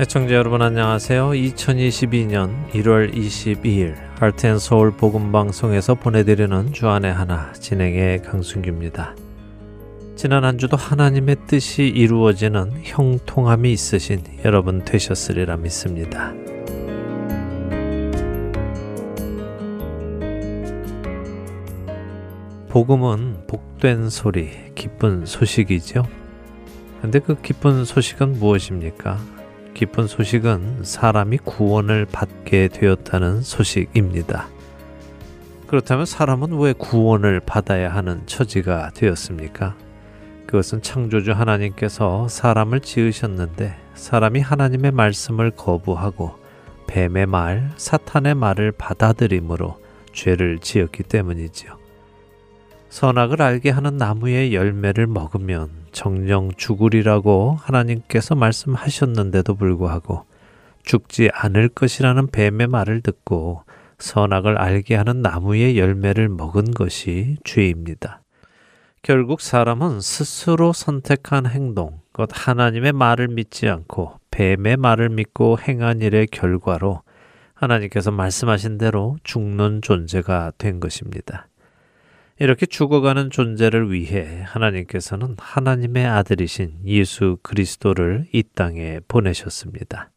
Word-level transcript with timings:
애청자 0.00 0.34
여러분 0.34 0.62
안녕하세요. 0.62 1.28
2022년 1.32 2.70
1월 2.70 3.12
22일 3.12 3.96
할텐서울 4.18 4.92
복음방송에서 4.92 5.94
보내드리는 5.96 6.72
주안의 6.72 7.12
하나 7.12 7.52
진행의 7.52 8.22
강순규입니다. 8.22 9.14
지난 10.16 10.44
한 10.44 10.56
주도 10.56 10.78
하나님의 10.78 11.36
뜻이 11.46 11.82
이루어지는 11.82 12.80
형통함이 12.82 13.70
있으신 13.70 14.24
여러분 14.42 14.86
되셨으리라 14.86 15.58
믿습니다. 15.58 16.32
복음은 22.70 23.48
복된 23.48 24.08
소리, 24.08 24.48
기쁜 24.74 25.26
소식이죠. 25.26 26.06
근데 27.02 27.18
그 27.18 27.38
기쁜 27.42 27.84
소식은 27.84 28.38
무엇입니까? 28.38 29.39
기쁜 29.74 30.06
소식은 30.06 30.80
사람이 30.82 31.38
구원을 31.38 32.06
받게 32.06 32.68
되었다는 32.68 33.42
소식입니다. 33.42 34.48
그렇다면 35.66 36.04
사람은 36.04 36.58
왜 36.58 36.72
구원을 36.72 37.40
받아야 37.40 37.94
하는 37.94 38.26
처지가 38.26 38.90
되었습니까? 38.94 39.76
그것은 40.46 40.82
창조주 40.82 41.32
하나님께서 41.32 42.26
사람을 42.26 42.80
지으셨는데 42.80 43.76
사람이 43.94 44.40
하나님의 44.40 44.90
말씀을 44.90 45.52
거부하고 45.52 46.34
뱀의 46.88 47.26
말, 47.26 47.70
사탄의 47.76 48.34
말을 48.34 48.72
받아들임으로 48.72 49.78
죄를 50.12 50.58
지었기 50.58 51.04
때문이지요. 51.04 51.79
선악을 52.90 53.40
알게 53.40 53.70
하는 53.70 53.96
나무의 53.96 54.52
열매를 54.52 55.06
먹으면 55.06 55.70
정령 55.92 56.50
죽으리라고 56.56 57.56
하나님께서 57.60 58.34
말씀하셨는데도 58.34 59.54
불구하고 59.54 60.26
죽지 60.82 61.30
않을 61.32 61.68
것이라는 61.68 62.26
뱀의 62.32 62.66
말을 62.66 63.00
듣고 63.00 63.62
선악을 63.98 64.58
알게 64.58 64.96
하는 64.96 65.22
나무의 65.22 65.78
열매를 65.78 66.28
먹은 66.28 66.72
것이 66.72 67.36
죄입니다. 67.44 68.22
결국 69.02 69.40
사람은 69.40 70.00
스스로 70.00 70.72
선택한 70.72 71.46
행동, 71.46 72.00
곧 72.12 72.28
하나님의 72.32 72.92
말을 72.92 73.28
믿지 73.28 73.68
않고 73.68 74.18
뱀의 74.32 74.78
말을 74.78 75.10
믿고 75.10 75.58
행한 75.60 76.00
일의 76.00 76.26
결과로 76.26 77.02
하나님께서 77.54 78.10
말씀하신 78.10 78.78
대로 78.78 79.16
죽는 79.22 79.80
존재가 79.82 80.52
된 80.58 80.80
것입니다. 80.80 81.46
이렇게 82.40 82.64
죽어가는 82.64 83.28
존재를 83.28 83.92
위해 83.92 84.42
하나님께서는 84.46 85.36
하나님의 85.38 86.06
아들이신 86.06 86.78
예수 86.86 87.36
그리스도를 87.42 88.28
이 88.32 88.42
땅에 88.42 89.00
보내셨습니다. 89.06 90.10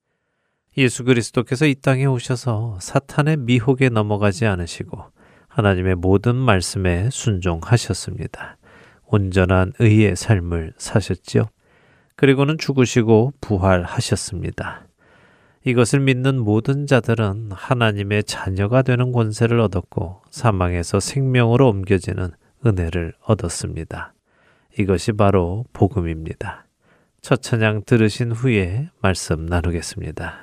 예수 0.78 1.04
그리스도께서 1.04 1.66
이 1.66 1.76
땅에 1.76 2.06
오셔서 2.06 2.78
사탄의 2.80 3.38
미혹에 3.38 3.90
넘어가지 3.90 4.46
않으시고 4.46 5.04
하나님의 5.50 5.96
모든 5.96 6.38
말씀에 6.38 7.10
순종하셨습니다. 7.12 8.58
온전한 9.06 9.74
의의 9.80 10.16
삶을 10.16 10.76
사셨지요. 10.78 11.50
그리고는 12.16 12.58
죽으시고 12.58 13.34
부활하셨습니다. 13.42 14.88
이것을 15.66 16.02
믿는 16.02 16.40
모든 16.40 16.88
자들은 16.88 17.52
하나님의 17.54 18.26
자녀가 18.26 18.82
되는 18.82 19.12
권세를 19.12 19.60
얻었고 19.62 20.22
사망에서 20.30 21.00
생명으로 21.00 21.70
옮겨지는 21.70 22.32
은혜를 22.66 23.14
얻었습니다. 23.22 24.14
이것이 24.78 25.14
바로 25.14 25.66
복음입니다. 25.72 26.66
첫 27.22 27.42
찬양 27.42 27.84
들으신 27.86 28.32
후에 28.32 28.90
말씀 29.02 29.46
나누겠습니다. 29.46 30.43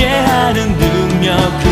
함께하는 0.00 0.78
능력을 0.78 1.70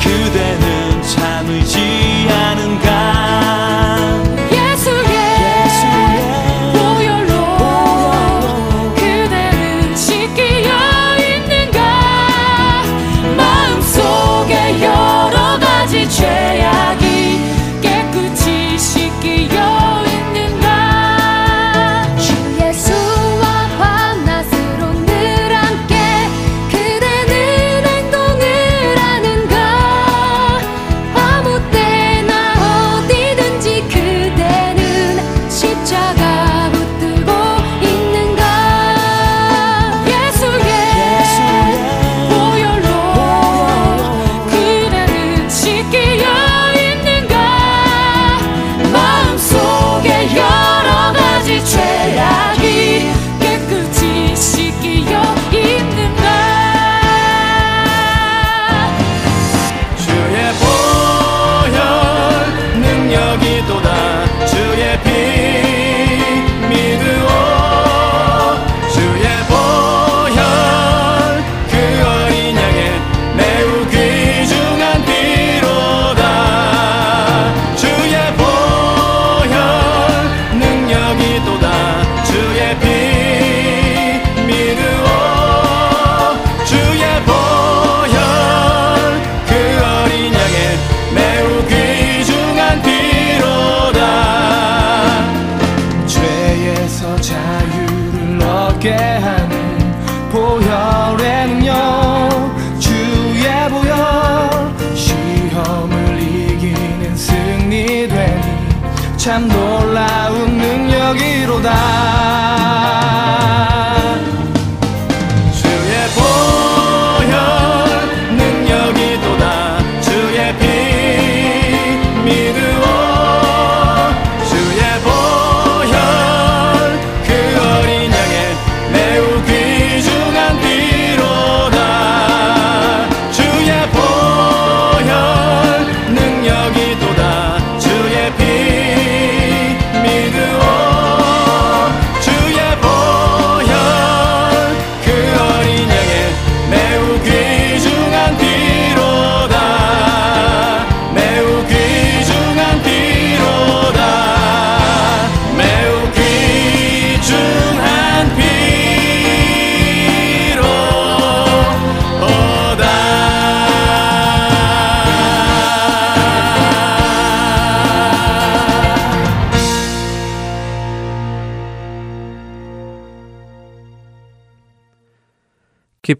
그대는 0.00 1.02
참 1.02 1.48
의지하는가? 1.50 3.37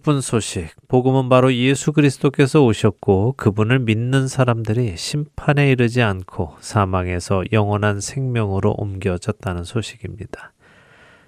기쁜 0.08 0.22
소식, 0.22 0.70
복음은 0.88 1.28
바로 1.28 1.52
예수 1.52 1.93
그리스도께서 1.93 2.64
오셨고 2.64 3.34
그분을 3.37 3.78
믿는 3.81 4.26
사람들이 4.26 4.96
심판에 4.96 5.70
이르지 5.70 6.00
않고 6.00 6.56
사망에서 6.60 7.44
영원한 7.52 8.00
생명으로 8.00 8.75
옮겨졌다는 8.78 9.64
소식입니다. 9.64 10.55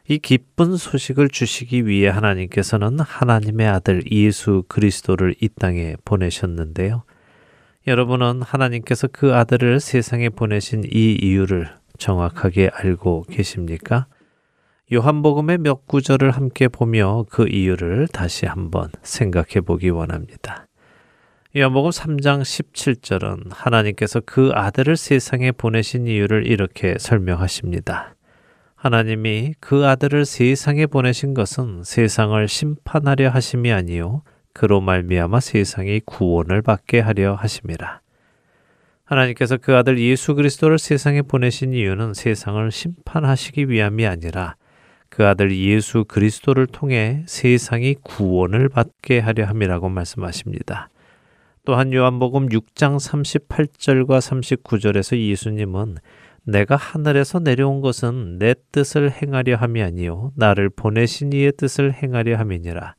이 0.09 0.19
기쁜 0.19 0.79
소식을 0.79 1.29
주시기 1.29 1.87
위해 1.87 2.09
하나님께서는 2.09 3.01
하나님의 3.01 3.69
아들 3.69 4.03
예수 4.11 4.65
그리스도를 4.67 5.35
이 5.43 5.51
땅에 5.51 5.97
보내셨는데요. 6.07 7.03
여러분은 7.87 8.41
하나님께서 8.41 9.09
그 9.13 9.35
아들을 9.35 9.79
세상에 9.81 10.31
보내신 10.31 10.85
이 10.91 11.19
이유를 11.21 11.69
정확하게 11.99 12.71
알고 12.73 13.27
계십니까? 13.29 14.07
요한복음의 14.93 15.59
몇 15.59 15.87
구절을 15.87 16.33
함께 16.33 16.67
보며 16.67 17.25
그 17.31 17.47
이유를 17.47 18.09
다시 18.09 18.47
한번 18.47 18.89
생각해 19.03 19.61
보기 19.65 19.89
원합니다. 19.91 20.67
요한복음 21.57 21.91
3장 21.91 22.43
17절은 22.43 23.51
하나님께서 23.51 24.21
그 24.27 24.51
아들을 24.53 24.97
세상에 24.97 25.53
보내신 25.53 26.09
이유를 26.09 26.49
이렇게 26.49 26.97
설명하십니다. 26.99 28.17
하나님이 28.75 29.55
그 29.61 29.87
아들을 29.87 30.25
세상에 30.25 30.87
보내신 30.87 31.35
것은 31.35 31.85
세상을 31.85 32.49
심판하려 32.49 33.31
하심이 33.31 33.71
아니요 33.71 34.23
그로 34.53 34.81
말미암아 34.81 35.39
세상이 35.39 36.01
구원을 36.05 36.63
받게 36.63 36.99
하려 36.99 37.35
하심이라. 37.35 38.01
하나님께서 39.05 39.57
그 39.57 39.77
아들 39.77 40.01
예수 40.01 40.35
그리스도를 40.35 40.81
세상에 40.81 41.23
보내신 41.23 41.75
이유는 41.75 42.15
세상을 42.15 42.73
심판하시기 42.73 43.69
위함이 43.69 44.05
아니라 44.05 44.57
그 45.21 45.27
아들 45.27 45.55
예수 45.55 46.07
그리스도를 46.09 46.67
통해 46.67 47.25
세상이 47.27 47.97
구원을 48.03 48.71
받게 48.71 49.19
하려 49.19 49.45
함이라고 49.45 49.91
말씀하십니다. 49.91 50.89
또한 51.67 51.93
요한복음 51.93 52.49
6장 52.49 52.97
38절과 52.97 54.63
39절에서 54.63 55.19
예수님은 55.19 55.97
내가 56.45 56.77
하늘에서 56.77 57.39
내려온 57.39 57.83
것은 57.83 58.39
내 58.39 58.55
뜻을 58.73 59.13
행하려 59.13 59.57
함이 59.57 59.83
아니요 59.83 60.33
나를 60.37 60.71
보내신 60.71 61.35
이의 61.35 61.53
뜻을 61.55 61.93
행하려 61.93 62.39
함이니라. 62.39 62.95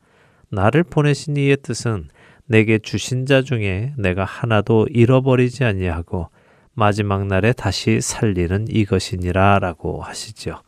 나를 0.52 0.84
보내신 0.84 1.38
이의 1.38 1.58
뜻은 1.64 2.10
내게 2.46 2.78
주신 2.78 3.26
자 3.26 3.42
중에 3.42 3.94
내가 3.98 4.26
하나도 4.26 4.90
잃어버리지 4.92 5.64
아니하고 5.64 6.30
마지막 6.76 7.26
날에 7.26 7.52
다시 7.52 8.00
살리는 8.00 8.68
이것이니라라고 8.70 10.04
하시죠. 10.04 10.62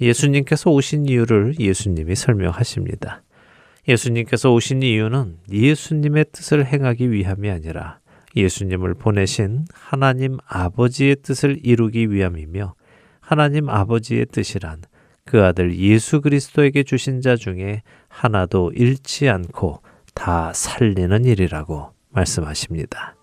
예수님께서 0.00 0.70
오신 0.70 1.06
이유를 1.06 1.58
예수님이 1.58 2.14
설명하십니다. 2.14 3.22
예수님께서 3.88 4.52
오신 4.52 4.82
이유는 4.82 5.38
예수님의 5.50 6.26
뜻을 6.32 6.66
행하기 6.66 7.10
위함이 7.10 7.50
아니라 7.50 7.98
예수님을 8.34 8.94
보내신 8.94 9.64
하나님 9.72 10.38
아버지의 10.46 11.16
뜻을 11.22 11.60
이루기 11.62 12.10
위함이며 12.10 12.74
하나님 13.20 13.70
아버지의 13.70 14.26
뜻이란 14.26 14.82
그 15.24 15.42
아들 15.42 15.76
예수 15.76 16.20
그리스도에게 16.20 16.82
주신 16.84 17.20
자 17.20 17.34
중에 17.36 17.82
하나도 18.08 18.72
잃지 18.74 19.28
않고 19.28 19.82
다 20.14 20.52
살리는 20.52 21.24
일이라고 21.24 21.92
말씀하십니다. 22.10 23.15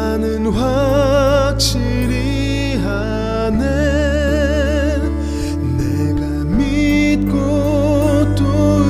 나는 0.00 0.46
확실히 0.46 1.98
하네. 2.76 3.66
내가 5.76 6.20
믿고 6.56 8.34
또 8.34 8.44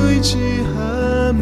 의지함을 0.07 1.41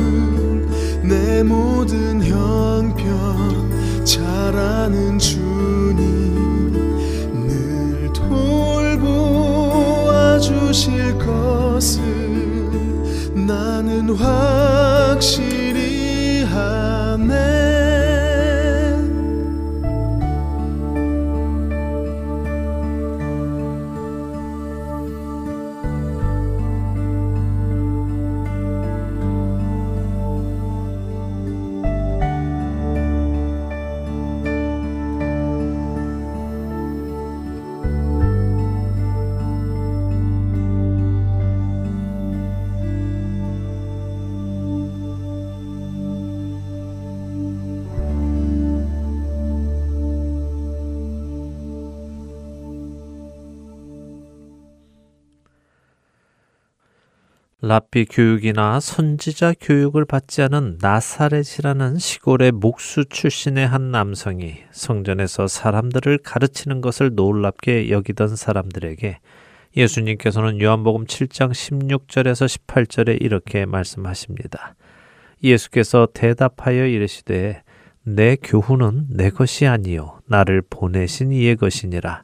내 1.03 1.43
모든 1.43 2.23
형편 2.23 4.03
잘 4.03 4.57
아는 4.57 5.19
주님 5.19 5.97
늘 7.47 8.11
돌보아 8.11 9.19
주실 10.39 11.15
것을 11.19 12.01
나는 13.35 14.15
확 14.15 14.58
랍비 57.69 58.05
교육이나 58.05 58.79
선지자 58.79 59.53
교육을 59.61 60.03
받지 60.03 60.41
않은 60.41 60.79
나사렛이라는 60.81 61.99
시골의 61.99 62.51
목수 62.53 63.05
출신의 63.05 63.67
한 63.67 63.91
남성이 63.91 64.55
성전에서 64.71 65.45
사람들을 65.45 66.17
가르치는 66.23 66.81
것을 66.81 67.13
놀랍게 67.13 67.91
여기던 67.91 68.35
사람들에게 68.35 69.19
예수님께서는 69.77 70.59
요한복음 70.59 71.05
7장 71.05 71.51
16절에서 71.51 72.47
18절에 72.65 73.21
이렇게 73.21 73.67
말씀하십니다. 73.67 74.73
예수께서 75.43 76.07
대답하여 76.11 76.88
이르시되 76.88 77.61
내 78.01 78.35
교훈은 78.35 79.09
내 79.11 79.29
것이 79.29 79.67
아니요 79.67 80.21
나를 80.25 80.63
보내신 80.67 81.31
이의 81.31 81.55
것이니라. 81.55 82.23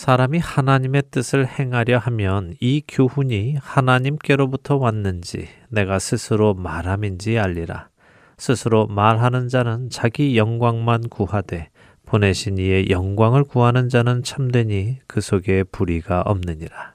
사람이 0.00 0.38
하나님의 0.38 1.02
뜻을 1.10 1.46
행하려 1.46 1.98
하면 1.98 2.54
이 2.58 2.82
교훈이 2.88 3.56
하나님께로부터 3.60 4.76
왔는지 4.78 5.46
내가 5.68 5.98
스스로 5.98 6.54
말함인지 6.54 7.38
알리라. 7.38 7.90
스스로 8.38 8.86
말하는 8.86 9.48
자는 9.48 9.90
자기 9.90 10.38
영광만 10.38 11.10
구하되 11.10 11.68
보내신 12.06 12.56
이의 12.56 12.88
영광을 12.88 13.44
구하는 13.44 13.90
자는 13.90 14.22
참되니 14.22 15.00
그 15.06 15.20
속에 15.20 15.64
불의가 15.64 16.22
없느니라. 16.22 16.94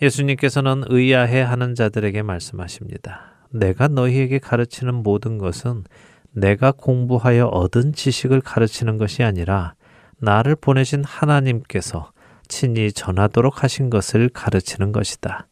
예수님께서는 0.00 0.84
의아해 0.86 1.40
하는 1.40 1.74
자들에게 1.74 2.22
말씀하십니다. 2.22 3.34
내가 3.50 3.88
너희에게 3.88 4.38
가르치는 4.38 4.94
모든 4.94 5.38
것은 5.38 5.82
내가 6.30 6.70
공부하여 6.70 7.46
얻은 7.46 7.94
지식을 7.94 8.42
가르치는 8.42 8.96
것이 8.96 9.24
아니라 9.24 9.74
나를 10.18 10.56
보내신 10.56 11.04
하나님께서 11.04 12.12
친히 12.48 12.92
전하도록 12.92 13.62
하신 13.62 13.90
것을 13.90 14.28
가르치는 14.28 14.92
것이다. 14.92 15.46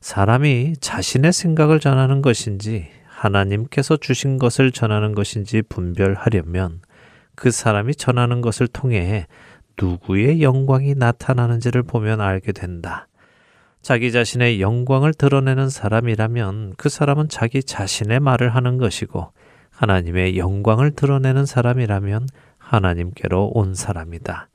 사람이 0.00 0.74
자신의 0.80 1.32
생각을 1.32 1.80
전하는 1.80 2.20
것인지 2.20 2.88
하나님께서 3.06 3.96
주신 3.96 4.38
것을 4.38 4.70
전하는 4.70 5.14
것인지 5.14 5.62
분별하려면 5.62 6.80
그 7.34 7.50
사람이 7.50 7.94
전하는 7.94 8.40
것을 8.40 8.66
통해 8.68 9.26
누구의 9.80 10.42
영광이 10.42 10.94
나타나는지를 10.94 11.82
보면 11.82 12.20
알게 12.20 12.52
된다. 12.52 13.08
자기 13.82 14.12
자신의 14.12 14.60
영광을 14.60 15.12
드러내는 15.12 15.68
사람이라면 15.68 16.74
그 16.76 16.88
사람은 16.88 17.28
자기 17.28 17.62
자신의 17.62 18.20
말을 18.20 18.54
하는 18.54 18.78
것이고 18.78 19.32
하나님의 19.70 20.38
영광을 20.38 20.92
드러내는 20.92 21.44
사람이라면 21.44 22.26
하나님께로 22.64 23.52
온 23.54 23.74
사람이다. 23.74 24.48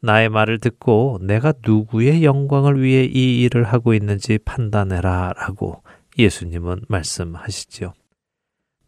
나의 0.00 0.28
말을 0.28 0.58
듣고 0.58 1.18
내가 1.22 1.52
누구의 1.64 2.24
영광을 2.24 2.80
위해 2.80 3.04
이 3.04 3.42
일을 3.42 3.64
하고 3.64 3.94
있는지 3.94 4.38
판단해라 4.44 5.34
라고 5.36 5.82
예수님은 6.18 6.82
말씀하시지요. 6.88 7.92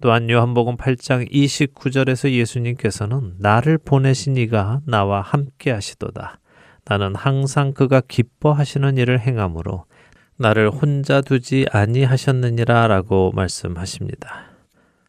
또한 0.00 0.30
요한복음 0.30 0.76
8장 0.76 1.30
29절에서 1.30 2.30
예수님께서는 2.30 3.34
나를 3.38 3.76
보내신 3.76 4.36
이가 4.36 4.80
나와 4.86 5.20
함께 5.20 5.70
하시도다. 5.72 6.38
나는 6.86 7.14
항상 7.14 7.72
그가 7.72 8.00
기뻐하시는 8.00 8.96
일을 8.96 9.20
행함으로 9.20 9.84
나를 10.38 10.70
혼자 10.70 11.20
두지 11.20 11.66
아니하셨느니라 11.70 12.86
라고 12.86 13.30
말씀하십니다. 13.32 14.49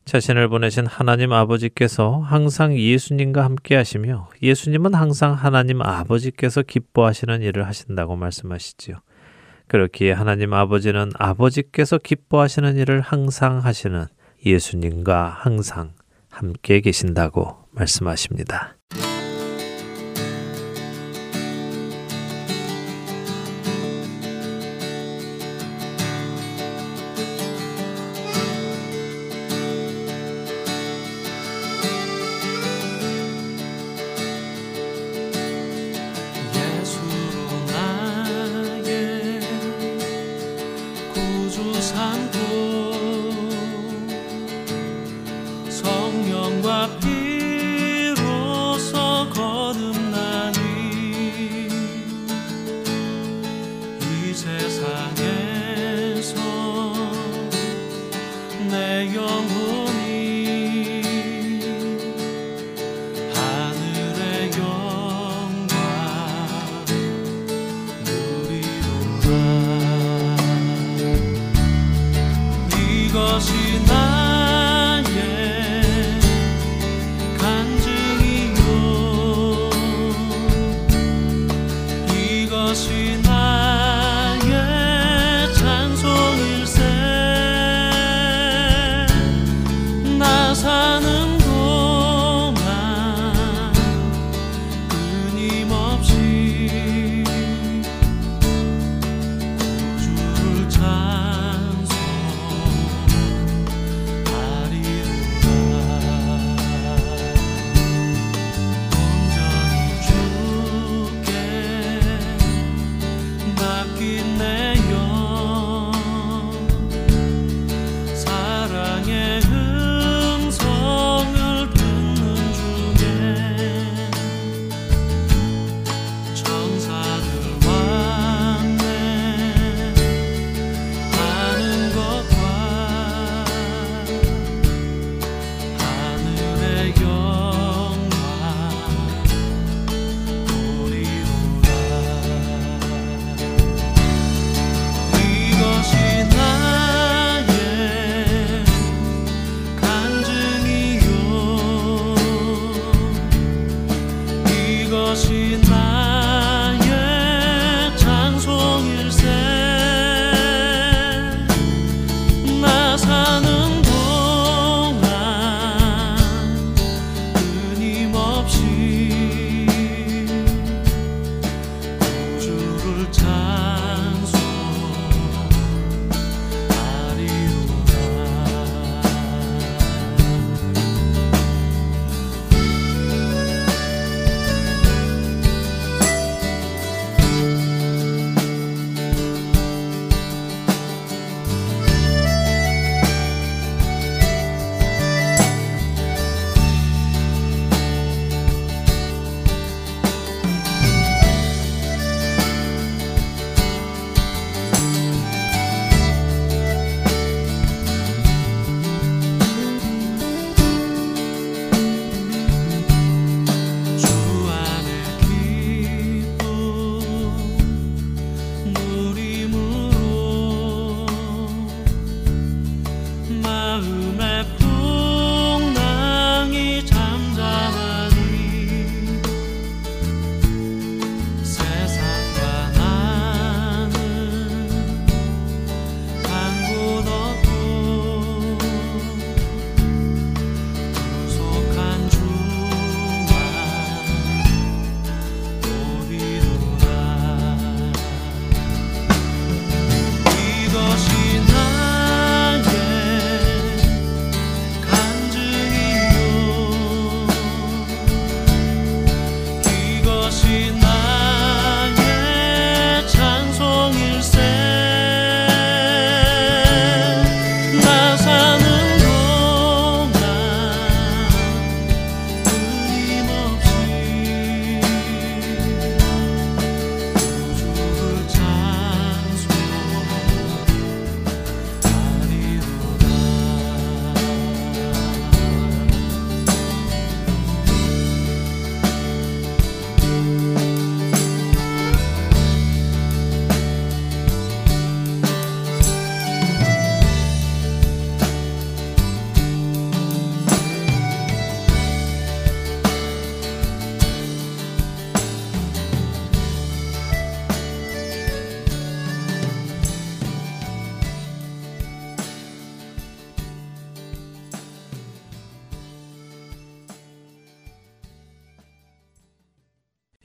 자신을 0.06 0.50
보내신 0.50 0.88
하나님 0.88 1.32
아버지께서 1.32 2.20
항상 2.20 2.78
예수님과 2.78 3.44
함께 3.44 3.76
하시며 3.76 4.30
예수님은 4.42 4.94
항상 4.94 5.34
하나님 5.34 5.82
아버지께서 5.82 6.62
기뻐하시는 6.64 7.42
일을 7.42 7.68
하신다고 7.68 8.16
말씀하시지요. 8.16 8.98
그렇기에 9.68 10.12
하나님 10.12 10.54
아버지는 10.54 11.12
아버지께서 11.18 11.98
기뻐하시는 11.98 12.76
일을 12.78 13.00
항상 13.02 13.64
하시는 13.64 14.06
예수님과 14.46 15.38
항상 15.40 15.94
함께 16.30 16.82
계신다고 16.82 17.56
말씀하십니다. 17.72 18.76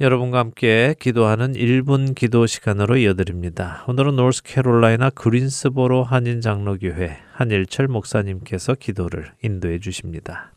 여러분과 0.07 0.39
함께 0.39 0.95
기도하는 1.01 1.55
1분 1.55 2.15
기도 2.15 2.47
시간으로 2.47 2.97
이어드립니다. 2.97 3.85
오늘은 3.89 4.15
노스캐롤라이나 4.15 5.11
그린스보로 5.11 6.05
한인 6.05 6.41
장로교회 6.41 7.19
한일철 7.33 7.89
목사님께서 7.89 8.75
기도를 8.75 9.33
인도해 9.43 9.81
주십니다. 9.81 10.53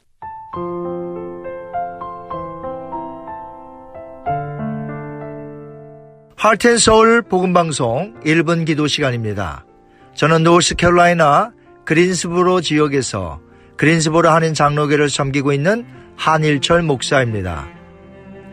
하트앤서울 6.36 7.24
복음 7.24 7.52
방송 7.52 8.14
1분 8.22 8.68
기도 8.68 8.86
시간입니다. 8.86 9.66
저는 10.14 10.44
노스캐롤라이나 10.44 11.54
그린스보로 11.86 12.62
지역에서 12.62 13.42
그린스보로 13.78 14.30
한인 14.30 14.54
장로교를 14.54 15.10
섬기고 15.10 15.54
있는 15.54 15.88
한일철 16.18 16.84
목사입니다. 16.84 17.79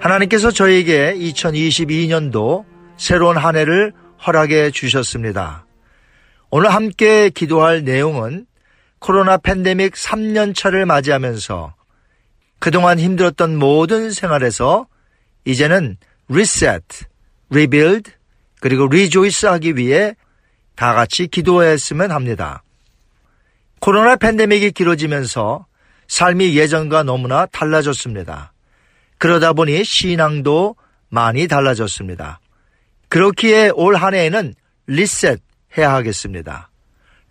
하나님께서 0.00 0.50
저에게 0.50 1.14
2022년도 1.14 2.64
새로운 2.96 3.36
한 3.36 3.56
해를 3.56 3.92
허락해 4.26 4.70
주셨습니다. 4.70 5.66
오늘 6.50 6.72
함께 6.72 7.28
기도할 7.30 7.84
내용은 7.84 8.46
코로나 8.98 9.36
팬데믹 9.36 9.94
3년차를 9.94 10.84
맞이하면서 10.84 11.74
그동안 12.58 12.98
힘들었던 12.98 13.56
모든 13.56 14.10
생활에서 14.10 14.86
이제는 15.44 15.96
reset, 16.28 16.82
rebuild, 17.50 18.10
그리고 18.60 18.88
rejoice 18.88 19.46
하기 19.46 19.76
위해 19.76 20.14
다 20.74 20.94
같이 20.94 21.26
기도했으면 21.26 22.10
합니다. 22.10 22.62
코로나 23.80 24.16
팬데믹이 24.16 24.72
길어지면서 24.72 25.66
삶이 26.08 26.56
예전과 26.56 27.02
너무나 27.02 27.46
달라졌습니다. 27.46 28.52
그러다 29.18 29.52
보니 29.52 29.84
신앙도 29.84 30.76
많이 31.08 31.48
달라졌습니다. 31.48 32.40
그렇기에 33.08 33.70
올 33.74 33.96
한 33.96 34.14
해에는 34.14 34.54
리셋 34.86 35.40
해야 35.76 35.92
하겠습니다. 35.94 36.70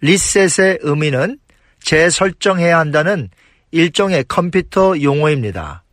리셋의 0.01 0.79
의미는 0.81 1.39
재설정해야 1.81 2.79
한다는 2.79 3.29
일종의 3.71 4.25
컴퓨터 4.27 4.99
용어입니다. 5.01 5.83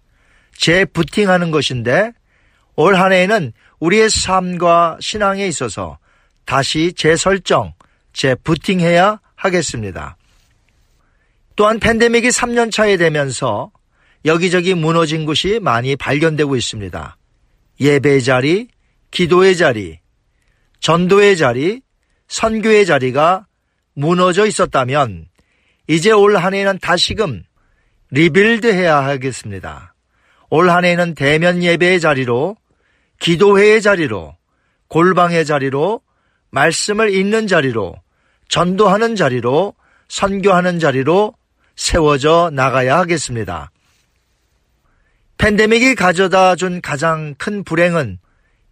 재부팅하는 0.57 1.51
것인데 1.51 2.13
올 2.77 2.95
한 2.95 3.13
해에는 3.13 3.53
우리의 3.81 4.09
삶과 4.11 4.99
신앙에 5.01 5.47
있어서 5.49 5.99
다시 6.45 6.93
재설정, 6.95 7.75
재부팅해야 8.13 9.21
하겠습니다. 9.35 10.17
또한 11.57 11.81
팬데믹이 11.81 12.29
3년 12.29 12.71
차에 12.71 12.97
되면서 12.97 13.71
여기저기 14.25 14.75
무너진 14.75 15.27
곳이 15.27 15.59
많이 15.61 15.97
발견되고 15.97 16.57
있습니다. 16.57 17.17
예배의 17.81 18.23
자리, 18.23 18.69
기도의 19.11 19.57
자리, 19.57 19.99
전도의 20.81 21.37
자리, 21.37 21.81
선교의 22.29 22.87
자리가 22.87 23.47
무너져 23.95 24.47
있었다면 24.47 25.27
이제 25.89 26.13
올 26.13 26.37
한 26.37 26.55
해는 26.55 26.79
다시금 26.79 27.43
rebuild 28.11 28.73
해야 28.73 29.05
하겠습니다. 29.05 29.95
올 30.51 30.71
한 30.71 30.85
해는 30.85 31.15
대면 31.15 31.63
예배의 31.63 32.01
자리로, 32.01 32.57
기도회의 33.21 33.81
자리로, 33.83 34.37
골방의 34.89 35.47
자리로, 35.47 36.01
말씀을 36.51 37.15
읽는 37.15 37.47
자리로, 37.47 37.95
전도하는 38.49 39.17
자리로, 39.17 39.75
선교하는 40.09 40.79
자리로 40.79 41.35
세워져 41.75 42.51
나가야 42.53 42.99
하겠습니다. 42.99 43.71
팬데믹이 45.43 45.97
가져다 45.97 46.55
준 46.55 46.81
가장 46.81 47.35
큰 47.37 47.65
불행은 47.65 48.21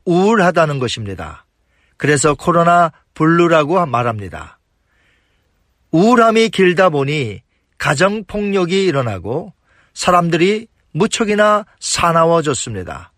우울하다는 0.04 0.78
것입니다. 0.78 1.44
그래서 1.96 2.34
코로나 2.34 2.92
블루라고 3.14 3.84
말합니다. 3.86 4.60
우울함이 5.90 6.50
길다 6.50 6.90
보니 6.90 7.42
가정폭력이 7.76 8.84
일어나고 8.84 9.52
사람들이 9.94 10.68
무척이나 10.92 11.64
사나워졌습니다. 11.80 13.12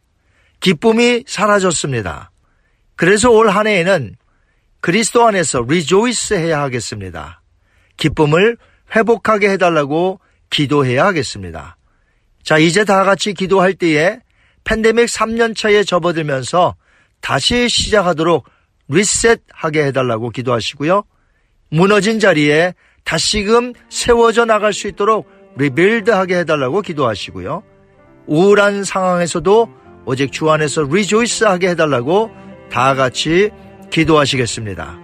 기쁨이 0.61 1.25
사라졌습니다. 1.27 2.31
그래서 2.97 3.31
올 3.31 3.51
한 3.51 3.67
해에는 3.67 4.17
그리스도 4.81 5.27
안에서 5.27 5.61
rejoice 5.69 6.33
해야 6.33 6.63
하겠습니다. 6.63 7.43
기쁨을 7.99 8.57
회복하게 8.97 9.51
해달라고 9.51 10.21
기도해야 10.49 11.05
하겠습니다. 11.05 11.77
자, 12.43 12.59
이제 12.59 12.85
다 12.85 13.05
같이 13.05 13.35
기도할 13.35 13.75
때에 13.75 14.19
팬데믹 14.65 15.07
3년 15.07 15.57
차에 15.57 15.85
접어들면서 15.85 16.77
다시 17.21 17.69
시작하도록 17.69 18.45
reset하게 18.89 19.85
해달라고 19.87 20.31
기도하시고요. 20.31 21.05
무너진 21.71 22.21
자리에 22.21 22.75
다시금 23.05 23.73
세워져 23.89 24.45
나갈 24.45 24.73
수 24.73 24.89
있도록 24.89 25.29
리빌드하게 25.57 26.41
해달라고 26.41 26.83
기도하시고요. 26.83 27.63
우울한 28.27 28.85
상황에서도 28.85 29.69
오직 30.05 30.33
주 30.33 30.51
안에서 30.51 30.83
리조이스하게 30.83 31.71
해달라고 31.71 32.31
다 32.71 32.95
같이 32.95 33.51
기도하시겠습니다. 33.91 35.02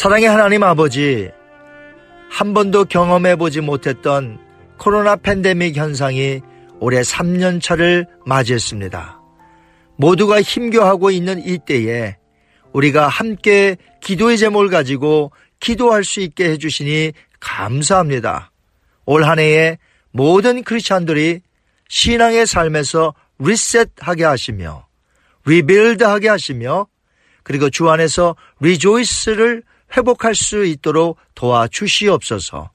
사랑의 0.00 0.30
하나님 0.30 0.62
아버지, 0.62 1.30
한 2.30 2.54
번도 2.54 2.86
경험해 2.86 3.36
보지 3.36 3.60
못했던 3.60 4.38
코로나 4.78 5.14
팬데믹 5.14 5.76
현상이 5.76 6.40
올해 6.78 7.02
3년차를 7.02 8.06
맞이했습니다. 8.24 9.20
모두가 9.96 10.40
힘겨하고 10.40 11.10
있는 11.10 11.46
이때에 11.46 12.16
우리가 12.72 13.08
함께 13.08 13.76
기도의 14.00 14.38
제목을 14.38 14.70
가지고 14.70 15.32
기도할 15.60 16.02
수 16.02 16.20
있게 16.20 16.48
해주시니 16.48 17.12
감사합니다. 17.38 18.52
올 19.04 19.22
한 19.24 19.38
해에 19.38 19.76
모든 20.12 20.62
크리스찬들이 20.62 21.42
신앙의 21.90 22.46
삶에서 22.46 23.12
리셋하게 23.38 24.24
하시며 24.24 24.86
리빌드하게 25.44 26.30
하시며 26.30 26.86
그리고 27.42 27.68
주 27.68 27.90
안에서 27.90 28.34
리조이스를 28.60 29.62
회복할 29.96 30.34
수 30.34 30.64
있도록 30.64 31.18
도와주시옵소서. 31.34 32.70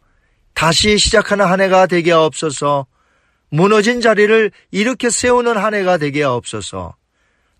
다시 0.53 0.97
시작하는 0.97 1.45
한 1.45 1.61
해가 1.61 1.87
되게 1.87 2.11
하옵소서. 2.11 2.87
무너진 3.49 4.01
자리를 4.01 4.51
이렇게 4.71 5.09
세우는 5.09 5.57
한 5.57 5.73
해가 5.73 5.97
되게 5.97 6.23
하옵소서. 6.23 6.95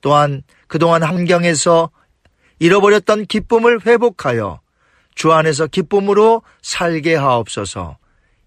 또한 0.02 0.44
그동안 0.68 1.04
환경에서 1.04 1.90
잃어버렸던 2.60 3.26
기쁨을 3.26 3.86
회복하여 3.86 4.62
주 5.14 5.32
안에서 5.32 5.68
기쁨으로 5.68 6.42
살게 6.62 7.16
하옵소서. 7.16 7.98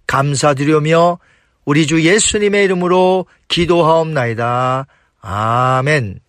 감사드리며 0.07 1.19
우리 1.65 1.87
주 1.87 2.03
예수님의 2.03 2.65
이름으로 2.65 3.27
기도하옵나이다. 3.49 4.87
아멘. 5.21 6.21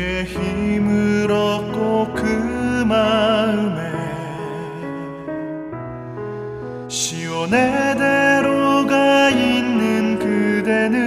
주께 0.00 0.24
힘을 0.24 1.30
얻고 1.30 2.14
그 2.14 2.22
마음에 2.88 3.92
시온의 6.88 7.96
대로가 7.98 9.28
있는 9.28 10.18
그대는 10.18 11.00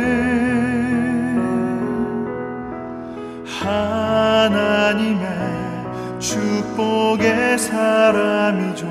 하나님의 3.46 5.26
축복의 6.20 7.58
사람이죠. 7.58 8.86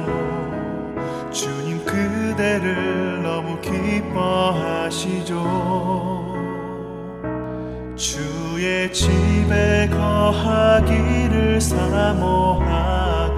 주님 1.31 1.85
그대를 1.85 3.23
너무 3.23 3.61
기뻐하시죠. 3.61 5.33
주 7.95 8.42
의 8.65 8.93
집에 8.93 9.89
거하기를 9.89 11.61
사모하고 11.61 13.33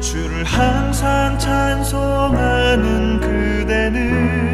주를 0.00 0.44
항상 0.44 1.38
찬송하는 1.38 3.20
그대는 3.20 4.46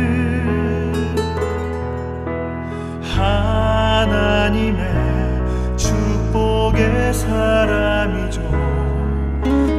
하나님의 3.14 4.82
축복의 5.76 7.14
사람이죠. 7.14 8.42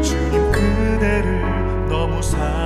주님 0.02 0.52
그대를 0.54 1.88
너무 1.89 2.21
사랑 2.21 2.62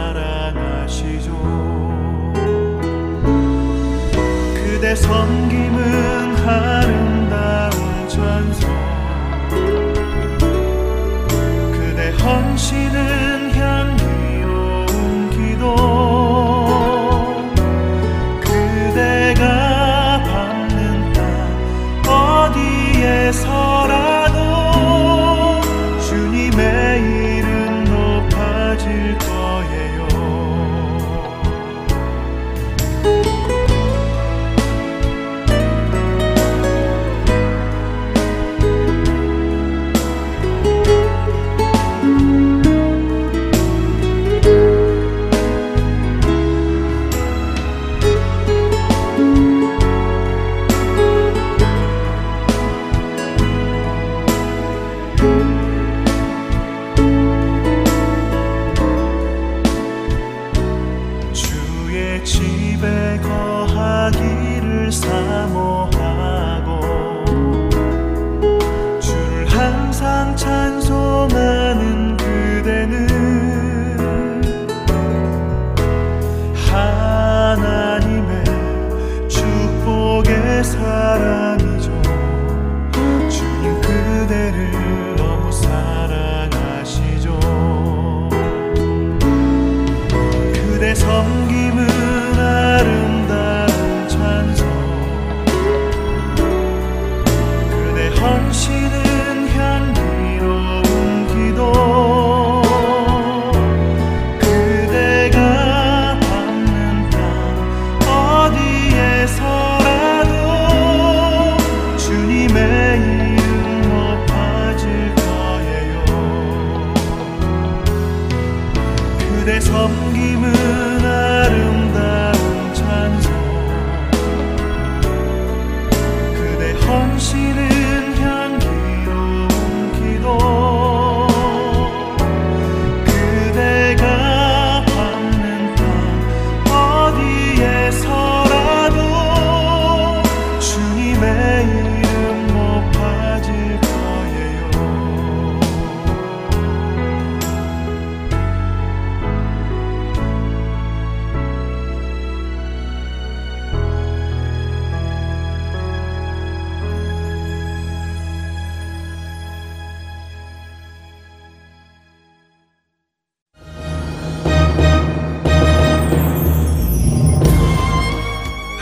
섬김은 5.01 6.35
아름다운 6.47 8.09
찬송 8.09 8.69
그대 11.71 12.09
헌신은 12.23 13.51
향기로운 13.55 15.29
기도. 15.29 15.75
그대가 18.41 19.43
밟는 20.23 21.13
땅 21.13 21.21
어디에서 22.11 23.86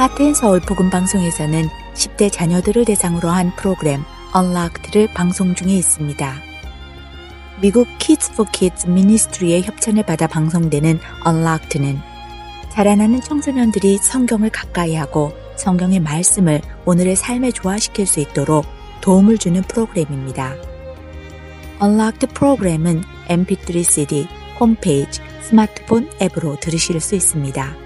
하트앤 0.05 0.35
서울 0.35 0.59
복음 0.59 0.91
방송에서는 0.91 1.67
10대 1.95 2.31
자녀들을 2.31 2.85
대상으로 2.85 3.27
한 3.29 3.51
프로그램 3.55 4.03
Unlocked를 4.35 5.11
방송 5.15 5.55
중에 5.55 5.73
있습니다. 5.73 6.35
미국 7.59 7.87
Kids 7.97 8.33
for 8.33 8.47
Kids 8.51 8.87
미니스트리의 8.87 9.63
협찬을 9.63 10.03
받아 10.03 10.27
방송되는 10.27 10.99
Unlocked는 11.25 11.99
자라나는 12.69 13.19
청소년들이 13.19 13.97
성경을 13.97 14.51
가까이 14.51 14.93
하고 14.93 15.33
성경의 15.55 16.01
말씀을 16.01 16.61
오늘의 16.85 17.15
삶에 17.15 17.49
조화시킬 17.49 18.05
수 18.05 18.19
있도록 18.19 18.63
도움을 19.01 19.39
주는 19.39 19.63
프로그램입니다. 19.63 20.53
Unlocked 21.81 22.27
프로그램은 22.35 23.01
mp3 23.27 23.83
cd, 23.83 24.27
홈페이지, 24.59 25.19
스마트폰 25.41 26.11
앱으로 26.21 26.59
들으실 26.59 26.99
수 27.01 27.15
있습니다. 27.15 27.84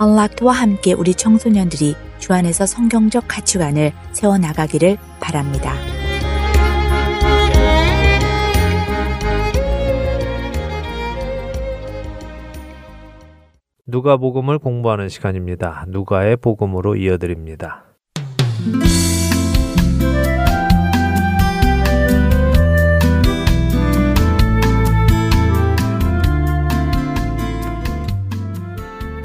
Unlocked와 0.00 0.52
함께 0.52 0.92
우리 0.92 1.14
청소년들이 1.14 1.94
주 2.18 2.32
안에서 2.32 2.66
성경적 2.66 3.24
가치관을 3.28 3.92
세워나가기를 4.12 4.98
바랍니다. 5.20 5.72
누가 13.86 14.16
복음을 14.16 14.58
공부하는 14.58 15.08
시간입니다. 15.08 15.84
누가의 15.88 16.36
복음으로 16.36 16.96
이어드립니다. 16.96 17.84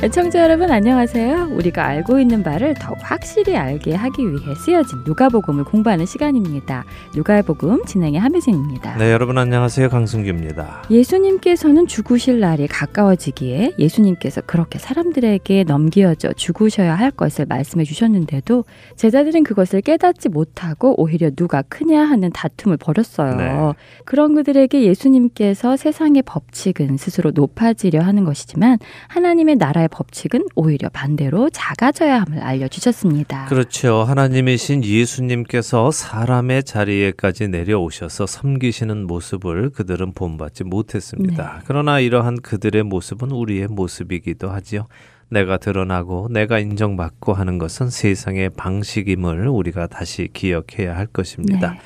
애청자 0.03 0.41
여러분 0.41 0.71
안녕하세요. 0.71 1.49
우리가 1.51 1.85
알고 1.85 2.19
있는 2.19 2.41
바를 2.41 2.73
더 2.73 2.95
확실히 3.01 3.55
알게 3.55 3.93
하기 3.93 4.31
위해 4.31 4.55
쓰여진 4.55 5.03
누가복음을 5.05 5.63
공부하는 5.63 6.07
시간입니다. 6.07 6.85
누가복음 7.15 7.85
진행의 7.85 8.19
함혜진입니다. 8.19 8.97
네, 8.97 9.11
여러분 9.11 9.37
안녕하세요. 9.37 9.89
강승규입니다. 9.89 10.85
예수님께서는 10.89 11.85
죽으실 11.85 12.39
날이 12.39 12.65
가까워지기에 12.65 13.73
예수님께서 13.77 14.41
그렇게 14.41 14.79
사람들에게 14.79 15.65
넘겨져 15.65 16.33
죽으셔야 16.33 16.95
할 16.95 17.11
것을 17.11 17.45
말씀해 17.45 17.83
주셨는데도 17.83 18.65
제자들은 18.95 19.43
그것을 19.43 19.81
깨닫지 19.81 20.29
못하고 20.29 20.99
오히려 20.99 21.29
누가 21.29 21.61
크냐 21.61 22.01
하는 22.03 22.31
다툼을 22.31 22.77
벌였어요. 22.77 23.35
네. 23.35 23.73
그런 24.05 24.33
그들에게 24.33 24.81
예수님께서 24.81 25.77
세상의 25.77 26.23
법칙은 26.23 26.97
스스로 26.97 27.29
높아지려 27.35 28.01
하는 28.01 28.25
것이지만 28.25 28.79
하나님의 29.07 29.57
나라의 29.57 29.89
법칙은 29.91 30.45
오히려 30.55 30.89
반대로 30.89 31.49
작아져야 31.51 32.21
함을 32.21 32.39
알려주셨습니다. 32.39 33.45
그렇죠. 33.45 34.03
하나님이신 34.03 34.83
예수님께서 34.83 35.91
사람의 35.91 36.63
자리에까지 36.63 37.49
내려오셔서 37.49 38.25
섬기시는 38.25 39.05
모습을 39.05 39.69
그들은 39.69 40.13
본받지 40.13 40.63
못했습니다. 40.63 41.53
네. 41.57 41.63
그러나 41.65 41.99
이러한 41.99 42.41
그들의 42.41 42.83
모습은 42.83 43.31
우리의 43.31 43.67
모습이기도 43.67 44.49
하지요. 44.49 44.87
내가 45.29 45.57
드러나고 45.57 46.27
내가 46.29 46.59
인정받고 46.59 47.33
하는 47.33 47.57
것은 47.57 47.89
세상의 47.89 48.49
방식임을 48.57 49.47
우리가 49.47 49.87
다시 49.87 50.27
기억해야 50.33 50.95
할 50.95 51.05
것입니다. 51.05 51.71
네. 51.71 51.79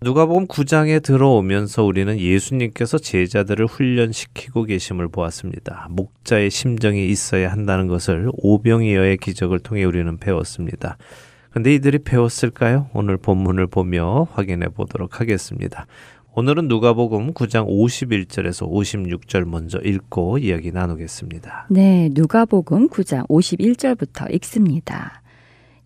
누가복음 0.00 0.46
9장에 0.46 1.02
들어오면서 1.02 1.82
우리는 1.82 2.20
예수님께서 2.20 2.98
제자들을 2.98 3.66
훈련시키고 3.66 4.62
계심을 4.62 5.08
보았습니다. 5.08 5.88
목자의 5.90 6.50
심정이 6.50 7.08
있어야 7.08 7.50
한다는 7.50 7.88
것을 7.88 8.30
오병이어의 8.34 9.16
기적을 9.16 9.58
통해 9.58 9.82
우리는 9.82 10.16
배웠습니다. 10.16 10.98
근데 11.50 11.74
이들이 11.74 11.98
배웠을까요? 11.98 12.88
오늘 12.92 13.16
본문을 13.16 13.66
보며 13.66 14.28
확인해 14.30 14.68
보도록 14.68 15.20
하겠습니다. 15.20 15.86
오늘은 16.34 16.68
누가복음 16.68 17.32
9장 17.34 17.66
51절에서 17.66 18.70
56절 18.70 19.46
먼저 19.46 19.80
읽고 19.80 20.38
이야기 20.38 20.70
나누겠습니다. 20.70 21.66
네, 21.70 22.08
누가복음 22.12 22.88
9장 22.88 23.26
51절부터 23.26 24.32
읽습니다. 24.34 25.22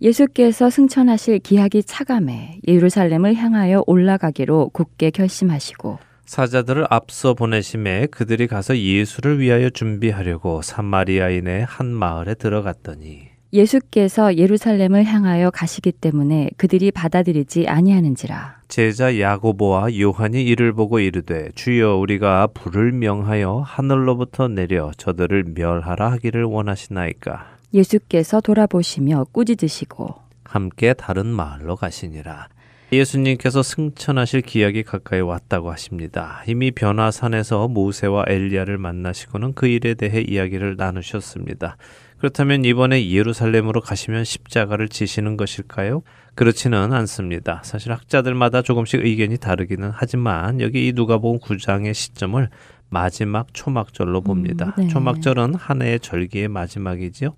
예수께서 0.03 0.69
승천하실 0.69 1.39
기약이 1.39 1.85
차감해 1.85 2.59
예루살렘을 2.67 3.37
향하여 3.37 3.85
올라가기로 3.87 4.71
굳게 4.71 5.11
결심하시고 5.11 6.01
사자들을 6.27 6.87
앞서 6.91 7.35
보내심에 7.35 8.09
그들이 8.11 8.49
가서 8.49 8.77
예수를 8.77 9.39
위하여 9.39 9.71
준비하려고 9.71 10.61
사마리아인의 10.63 11.65
한 11.67 11.87
마을에 11.87 12.35
들어갔더니 12.35 13.29
예수께서 13.53 14.37
예루살렘을 14.39 15.05
향하여 15.05 15.51
가시기 15.51 15.93
때문에 15.93 16.51
그들이 16.57 16.91
받아들이지 16.91 17.69
아니하는지라. 17.69 18.63
제자 18.69 19.21
야고보와 19.21 19.99
요한이 20.01 20.43
이를 20.43 20.73
보고 20.73 21.01
이르되 21.01 21.51
주여 21.55 21.97
우리가 21.97 22.49
불을 22.55 22.93
명하여 22.93 23.63
하늘로부터 23.67 24.49
내려 24.49 24.91
저들을 24.97 25.53
멸하라 25.55 26.13
하기를 26.13 26.45
원하시나이까 26.45 27.53
예수께서 27.75 28.41
돌아보시며 28.41 29.25
꾸짖으시고 29.33 30.15
함께 30.45 30.93
다른 30.95 31.27
마을로 31.27 31.77
가시니라 31.77 32.49
예수님께서 32.93 33.63
승천하실 33.63 34.43
기약이 34.43 34.83
가까이 34.83 35.21
왔다고 35.23 35.73
하십니다. 35.73 36.43
이미 36.47 36.71
변화산에서 36.71 37.69
모세와 37.69 38.25
엘리야를 38.29 38.77
만나시고는 38.77 39.55
그 39.55 39.67
일에 39.67 39.95
대해 39.95 40.21
이야기를 40.21 40.77
나누셨습니다. 40.77 41.79
그렇다면 42.19 42.67
이번에 42.67 43.11
예루살렘으로 43.11 43.81
가시면 43.81 44.25
십자가를 44.25 44.89
지시는 44.91 45.39
것일까요? 45.39 46.03
그렇지는 46.35 46.93
않습니다. 46.93 47.63
사실 47.65 47.93
학자들마다 47.93 48.61
조금씩 48.63 49.05
의견이 49.05 49.39
다르기는 49.39 49.91
하지만 49.93 50.61
여기 50.61 50.87
이 50.87 50.93
누가복음 50.93 51.41
9장의 51.41 51.95
시점을 51.95 52.49
마지막 52.91 53.53
초막절로 53.55 54.21
봅니다. 54.21 54.75
네. 54.77 54.87
초막절은 54.89 55.55
한 55.55 55.81
해의 55.81 55.99
절기의 55.99 56.49
마지막이지요. 56.49 57.35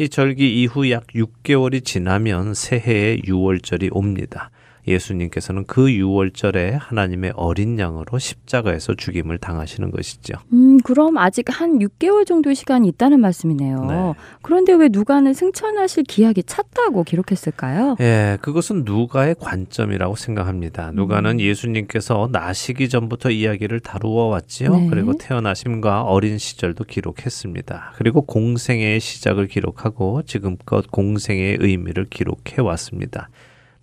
이 0.00 0.08
절기 0.08 0.62
이후 0.62 0.88
약 0.92 1.08
6개월이 1.08 1.84
지나면 1.84 2.54
새해의 2.54 3.22
6월절이 3.22 3.88
옵니다. 3.90 4.52
예수님께서는 4.88 5.64
그 5.66 5.86
6월절에 5.86 6.78
하나님의 6.78 7.32
어린 7.36 7.78
양으로 7.78 8.18
십자가에서 8.18 8.94
죽임을 8.94 9.38
당하시는 9.38 9.90
것이죠. 9.90 10.34
음, 10.52 10.78
그럼 10.82 11.18
아직 11.18 11.46
한 11.48 11.78
6개월 11.78 12.26
정도 12.26 12.52
시간이 12.54 12.88
있다는 12.88 13.20
말씀이네요. 13.20 13.84
네. 13.84 14.14
그런데 14.42 14.72
왜 14.74 14.88
누가는 14.90 15.32
승천하실 15.32 16.04
기약이 16.04 16.42
찼다고 16.44 17.04
기록했을까요? 17.04 17.96
예, 18.00 18.38
그것은 18.40 18.84
누가의 18.84 19.36
관점이라고 19.38 20.16
생각합니다. 20.16 20.92
누가는 20.92 21.30
음. 21.30 21.40
예수님께서 21.40 22.28
나시기 22.32 22.88
전부터 22.88 23.30
이야기를 23.30 23.80
다루어 23.80 24.26
왔지요. 24.26 24.74
네. 24.74 24.86
그리고 24.90 25.14
태어나심과 25.14 26.02
어린 26.02 26.38
시절도 26.38 26.84
기록했습니다. 26.84 27.92
그리고 27.96 28.22
공생애의 28.22 29.00
시작을 29.00 29.46
기록하고 29.46 30.22
지금껏 30.22 30.90
공생애의 30.90 31.58
의미를 31.60 32.06
기록해 32.06 32.60
왔습니다. 32.62 33.28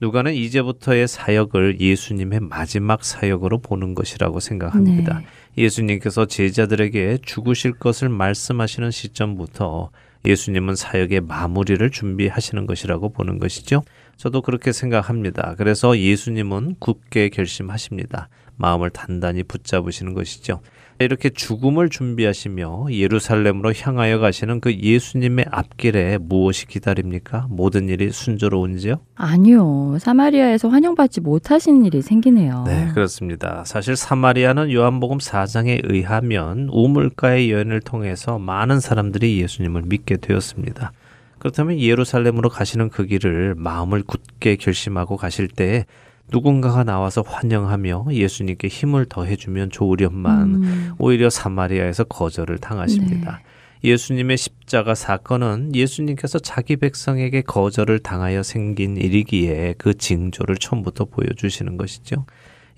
누가는 0.02 0.34
이제부터의 0.34 1.08
사역을 1.08 1.80
예수님의 1.80 2.42
마지막 2.42 3.04
사역으로 3.04 3.60
보는 3.60 3.96
것이라고 3.96 4.40
생각합니다. 4.40 5.20
네. 5.20 5.26
예수님께서 5.58 6.26
제자들에게 6.26 7.20
죽으실 7.26 7.74
것을 7.74 8.10
말씀하시는 8.10 8.92
시점부터 8.92 9.92
예수님은 10.26 10.76
사역의 10.76 11.22
마무리를 11.22 11.90
준비하시는 11.90 12.66
것이라고 12.66 13.10
보는 13.10 13.40
것이죠. 13.40 13.84
저도 14.18 14.42
그렇게 14.42 14.72
생각합니다. 14.72 15.56
그래서 15.58 15.98
예수님은 15.98 16.76
굳게 16.80 17.30
결심하십니다. 17.30 18.28
마음을 18.58 18.90
단단히 18.90 19.44
붙잡으시는 19.44 20.14
것이죠. 20.14 20.62
이렇게 21.00 21.30
죽음을 21.30 21.90
준비하시며 21.90 22.88
예루살렘으로 22.92 23.74
향하여 23.74 24.20
가시는 24.20 24.62
그 24.62 24.74
예수님의 24.74 25.46
앞길에 25.52 26.18
무엇이 26.18 26.68
기다립니까? 26.68 27.48
모든 27.50 27.90
일이 27.90 28.12
순조로운지요? 28.12 29.02
아니요. 29.16 29.98
사마리아에서 30.00 30.70
환영받지 30.70 31.20
못하시는 31.20 31.84
일이 31.84 32.02
생기네요. 32.02 32.64
네, 32.66 32.90
그렇습니다. 32.94 33.64
사실 33.66 33.98
사마리아는 33.98 34.72
요한복음 34.72 35.18
4장에 35.18 35.82
의하면 35.84 36.70
우물가의 36.72 37.52
여인을 37.52 37.82
통해서 37.82 38.40
많은 38.40 38.80
사람들이 38.80 39.42
예수님을 39.42 39.84
믿게 39.86 40.18
되었습니다. 40.18 40.94
그렇다면 41.40 41.80
예루살렘으로 41.80 42.50
가시는 42.50 42.90
그 42.90 43.06
길을 43.06 43.56
마음을 43.58 44.02
굳게 44.04 44.56
결심하고 44.56 45.18
가실 45.18 45.50
때 45.50 45.86
누군가가 46.32 46.84
나와서 46.84 47.22
환영하며 47.22 48.08
예수님께 48.12 48.68
힘을 48.68 49.06
더해주면 49.06 49.70
좋으련만 49.70 50.42
음, 50.56 50.94
오히려 50.98 51.30
사마리아에서 51.30 52.06
거절을 52.06 52.58
당하십니다. 52.58 53.42
예수님의 53.84 54.38
십자가 54.38 54.96
사건은 54.96 55.76
예수님께서 55.76 56.40
자기 56.40 56.76
백성에게 56.76 57.42
거절을 57.42 58.00
당하여 58.00 58.42
생긴 58.42 58.98
일이기에 58.98 59.76
그 59.78 59.94
징조를 59.94 60.58
처음부터 60.58 61.06
보여주시는 61.06 61.78
것이죠. 61.78 62.26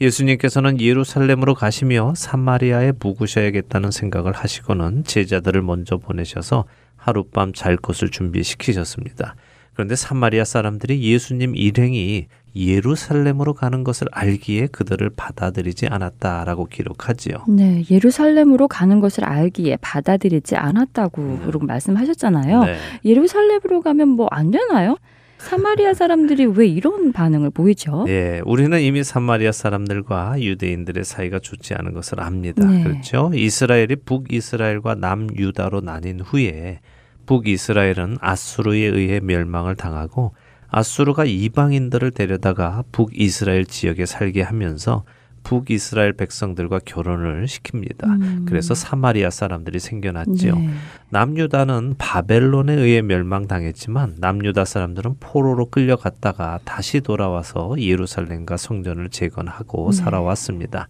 예수님께서는 0.02 0.80
예루살렘으로 0.80 1.56
가시며 1.56 2.14
사마리아에 2.16 2.94
묵으셔야겠다는 3.00 3.92
생각을 3.92 4.34
하시고는 4.34 5.06
제자들을 5.06 5.62
먼저 5.62 5.98
보내셔서 5.98 6.66
하룻밤 6.98 7.54
잘 7.54 7.78
곳을 7.78 8.10
준비시키셨습니다. 8.10 9.36
그런데 9.78 9.96
사마리아 9.96 10.44
사람들이 10.44 11.04
예수님 11.04 11.56
일행이 11.56 12.26
예루살렘으로 12.56 13.54
가는 13.54 13.84
것을 13.84 14.08
알기에 14.12 14.70
그들을 14.72 15.08
받아들이지 15.16 15.86
않았다라고 15.86 16.66
기록하지요. 16.66 17.46
네, 17.48 17.84
예루살렘으로 17.92 18.68
가는 18.68 19.00
것을 19.00 19.24
알기에 19.24 19.78
받아들이지 19.80 20.56
않았다고 20.56 21.22
음. 21.22 21.52
말씀하셨잖아요. 21.62 22.64
네. 22.64 22.78
예루살렘으로 23.06 23.82
가면 23.82 24.08
뭐 24.10 24.28
안 24.32 24.50
되나요? 24.50 24.98
사마리아 25.38 25.94
사람들이 25.94 26.48
왜 26.48 26.66
이런 26.66 27.12
반응을 27.14 27.52
보이죠? 27.52 28.06
예, 28.08 28.42
우리는 28.46 28.82
이미 28.82 29.04
사마리아 29.04 29.52
사람들과 29.52 30.42
유대인들의 30.42 31.04
사이가 31.04 31.38
좋지 31.38 31.76
않은 31.76 31.94
것을 31.94 32.20
압니다. 32.20 32.66
네. 32.66 32.84
그렇죠? 32.84 33.30
이스라엘이 33.32 33.98
북이스라엘과 33.98 34.96
남유다로 34.96 35.82
나뉜 35.82 36.22
후에 36.22 36.80
북이스라엘은 37.28 38.18
아수르에 38.20 38.86
의해 38.86 39.20
멸망을 39.20 39.76
당하고 39.76 40.34
아수르가 40.70 41.26
이방인들을 41.26 42.12
데려다가 42.12 42.84
북이스라엘 42.92 43.66
지역에 43.66 44.06
살게 44.06 44.42
하면서 44.42 45.04
북이스라엘 45.44 46.12
백성들과 46.12 46.80
결혼을 46.84 47.46
시킵니다. 47.46 48.04
음. 48.06 48.46
그래서 48.50 48.74
사마리아 48.74 49.30
사람들이 49.30 49.80
생겨났죠. 49.80 50.56
네. 50.56 50.70
남유다는 51.10 51.96
바벨론에 51.98 52.74
의해 52.74 53.02
멸망당했지만 53.02 54.16
남유다 54.18 54.66
사람들은 54.66 55.16
포로로 55.22 55.70
끌려갔다가 55.70 56.60
다시 56.66 57.00
돌아와서 57.00 57.76
예루살렘과 57.78 58.58
성전을 58.58 59.10
재건하고 59.10 59.92
네. 59.92 59.98
살아왔습니다. 59.98 60.90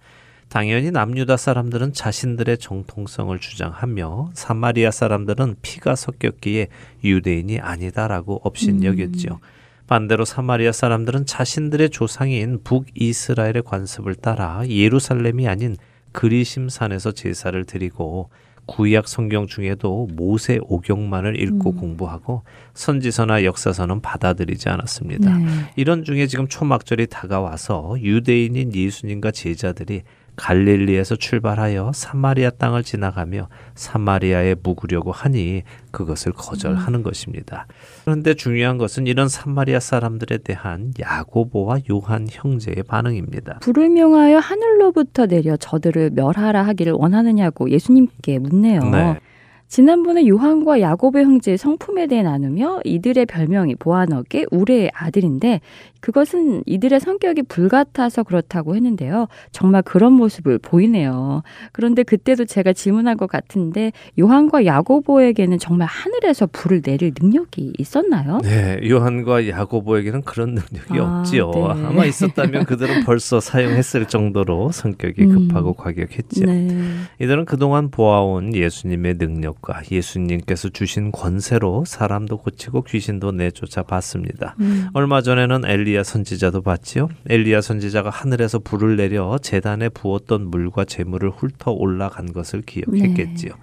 당연히 0.49 0.91
남유다 0.91 1.37
사람들은 1.37 1.93
자신들의 1.93 2.57
정통성을 2.57 3.37
주장하며 3.37 4.31
사마리아 4.33 4.91
사람들은 4.91 5.57
피가 5.61 5.95
섞였기에 5.95 6.67
유대인이 7.03 7.59
아니다라고 7.59 8.41
업신여겼지요. 8.43 9.39
반대로 9.87 10.25
사마리아 10.25 10.71
사람들은 10.71 11.25
자신들의 11.25 11.89
조상인 11.89 12.61
북이스라엘의 12.63 13.63
관습을 13.65 14.15
따라 14.15 14.61
예루살렘이 14.67 15.47
아닌 15.47 15.75
그리심산에서 16.11 17.11
제사를 17.11 17.63
드리고 17.63 18.29
구약 18.67 19.07
성경 19.07 19.47
중에도 19.47 20.07
모세 20.11 20.59
오경만을 20.61 21.41
읽고 21.41 21.73
공부하고 21.73 22.43
선지서나 22.73 23.45
역사서는 23.45 24.01
받아들이지 24.01 24.67
않았습니다. 24.67 25.37
네. 25.37 25.45
이런 25.77 26.03
중에 26.03 26.27
지금 26.27 26.47
초막절이 26.47 27.07
다가와서 27.07 27.95
유대인인 27.99 28.75
예수님과 28.75 29.31
제자들이 29.31 30.03
갈릴리에서 30.37 31.15
출발하여 31.15 31.91
사마리아 31.93 32.51
땅을 32.51 32.83
지나가며 32.83 33.49
사마리아에 33.75 34.55
묵으려고 34.63 35.11
하니 35.11 35.63
그것을 35.91 36.31
거절하는 36.31 37.03
것입니다. 37.03 37.67
그런데 38.05 38.33
중요한 38.33 38.77
것은 38.77 39.07
이런 39.07 39.27
사마리아 39.27 39.79
사람들에 39.79 40.37
대한 40.37 40.93
야고보와 40.99 41.79
요한 41.91 42.27
형제의 42.29 42.83
반응입니다. 42.87 43.59
불을 43.59 43.89
명하여 43.89 44.37
하늘로부터 44.37 45.25
내려 45.25 45.57
저들을 45.57 46.11
멸하라 46.13 46.63
하기를 46.67 46.93
원하느냐고 46.93 47.69
예수님께 47.69 48.39
묻네요. 48.39 48.83
네. 48.83 49.19
지난번에 49.67 50.27
요한과 50.27 50.79
야고보 50.79 51.19
형제의 51.19 51.57
성품에 51.57 52.07
대해 52.07 52.23
나누며 52.23 52.81
이들의 52.85 53.25
별명이 53.25 53.75
보아너게 53.75 54.45
우레의 54.51 54.91
아들인데 54.93 55.61
그것은 55.99 56.63
이들의 56.65 56.99
성격이 56.99 57.43
불같아서 57.43 58.23
그렇다고 58.23 58.75
했는데요. 58.75 59.27
정말 59.51 59.81
그런 59.81 60.13
모습을 60.13 60.57
보이네요. 60.59 61.43
그런데 61.71 62.03
그때도 62.03 62.45
제가 62.45 62.73
질문한 62.73 63.17
것 63.17 63.27
같은데 63.29 63.91
요한과 64.19 64.65
야고보에게는 64.65 65.57
정말 65.59 65.87
하늘에서 65.87 66.47
불을 66.47 66.81
내릴 66.81 67.13
능력이 67.19 67.73
있었나요? 67.77 68.39
네, 68.43 68.79
요한과 68.87 69.49
야고보에게는 69.49 70.21
그런 70.21 70.55
능력이 70.55 70.99
아, 70.99 71.19
없지요. 71.19 71.51
네. 71.51 71.61
아마 71.63 72.05
있었다면 72.05 72.65
그들은 72.65 73.03
벌써 73.03 73.39
사용했을 73.39 74.07
정도로 74.07 74.71
성격이 74.71 75.23
음. 75.23 75.47
급하고 75.47 75.73
과격했죠. 75.73 76.45
네. 76.45 76.69
이들은 77.19 77.45
그동안 77.45 77.89
보아온 77.89 78.55
예수님의 78.55 79.17
능력 79.17 79.56
과 79.61 79.81
예수님께서 79.89 80.69
주신 80.69 81.11
권세로 81.11 81.83
사람도 81.85 82.37
고치고 82.37 82.83
귀신도 82.83 83.31
내쫓아 83.31 83.83
봤습니다. 83.83 84.55
음. 84.59 84.87
얼마 84.93 85.21
전에는 85.21 85.65
엘리야 85.65 86.03
선지자도 86.03 86.61
봤지요. 86.61 87.09
엘리야 87.29 87.61
선지자가 87.61 88.09
하늘에서 88.09 88.59
불을 88.59 88.97
내려 88.97 89.37
재단에 89.39 89.89
부었던 89.89 90.49
물과 90.49 90.85
재물을 90.85 91.29
훑어 91.31 91.71
올라간 91.71 92.33
것을 92.33 92.61
기억했겠지요. 92.61 93.53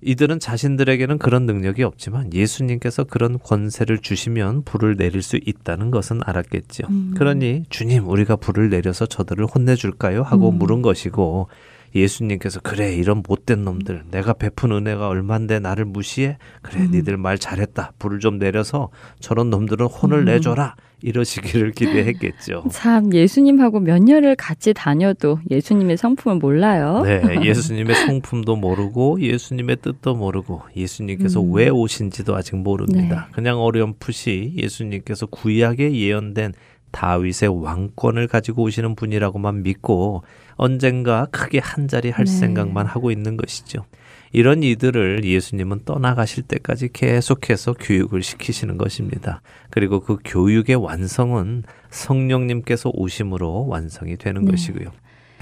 이들은 0.00 0.38
자신들에게는 0.38 1.18
그런 1.18 1.46
능력이 1.46 1.82
없지만 1.82 2.32
예수님께서 2.32 3.04
그런 3.04 3.38
권세를 3.38 3.98
주시면 3.98 4.62
불을 4.62 4.96
내릴 4.96 5.22
수 5.22 5.38
있다는 5.44 5.90
것은 5.90 6.20
알았겠지요. 6.24 6.86
음. 6.88 7.14
그러니 7.16 7.64
주님 7.68 8.08
우리가 8.08 8.36
불을 8.36 8.70
내려서 8.70 9.06
저들을 9.06 9.46
혼내줄까요? 9.46 10.22
하고 10.22 10.50
음. 10.50 10.58
물은 10.58 10.82
것이고 10.82 11.48
예수님께서 11.94 12.60
그래 12.60 12.94
이런 12.94 13.22
못된 13.26 13.64
놈들 13.64 14.04
내가 14.10 14.32
베푼 14.32 14.72
은혜가 14.72 15.08
얼만데 15.08 15.60
나를 15.60 15.84
무시해 15.84 16.38
그래 16.62 16.82
음. 16.82 16.90
니들 16.90 17.16
말 17.16 17.38
잘했다 17.38 17.92
불을 17.98 18.20
좀 18.20 18.38
내려서 18.38 18.90
저런 19.20 19.50
놈들은 19.50 19.86
혼을 19.86 20.20
음. 20.20 20.24
내줘라 20.26 20.74
이러시기를 21.00 21.72
기대했겠죠. 21.72 22.64
참 22.72 23.14
예수님하고 23.14 23.80
몇 23.80 24.02
년을 24.02 24.34
같이 24.34 24.74
다녀도 24.74 25.38
예수님의 25.48 25.96
성품을 25.96 26.38
몰라요. 26.38 27.02
네, 27.04 27.22
예수님의 27.44 27.94
성품도 27.94 28.56
모르고 28.56 29.20
예수님의 29.20 29.76
뜻도 29.82 30.16
모르고 30.16 30.62
예수님께서 30.76 31.40
음. 31.40 31.54
왜 31.54 31.68
오신지도 31.68 32.34
아직 32.34 32.56
모릅니다. 32.56 33.26
네. 33.28 33.32
그냥 33.32 33.60
어렴풋이 33.60 34.54
예수님께서 34.56 35.26
구약에 35.26 35.92
예언된 35.92 36.54
다윗의 36.90 37.62
왕권을 37.62 38.28
가지고 38.28 38.62
오시는 38.62 38.96
분이라고만 38.96 39.62
믿고 39.62 40.22
언젠가 40.58 41.26
크게 41.30 41.60
한 41.60 41.88
자리 41.88 42.10
할 42.10 42.26
네. 42.26 42.30
생각만 42.30 42.84
하고 42.84 43.10
있는 43.10 43.36
것이죠. 43.36 43.86
이런 44.32 44.62
이들을 44.62 45.24
예수님은 45.24 45.84
떠나가실 45.86 46.42
때까지 46.42 46.90
계속해서 46.92 47.74
교육을 47.74 48.22
시키시는 48.22 48.76
것입니다. 48.76 49.40
그리고 49.70 50.00
그 50.00 50.18
교육의 50.22 50.76
완성은 50.76 51.62
성령님께서 51.88 52.90
오심으로 52.92 53.68
완성이 53.68 54.18
되는 54.18 54.44
네. 54.44 54.50
것이고요. 54.50 54.90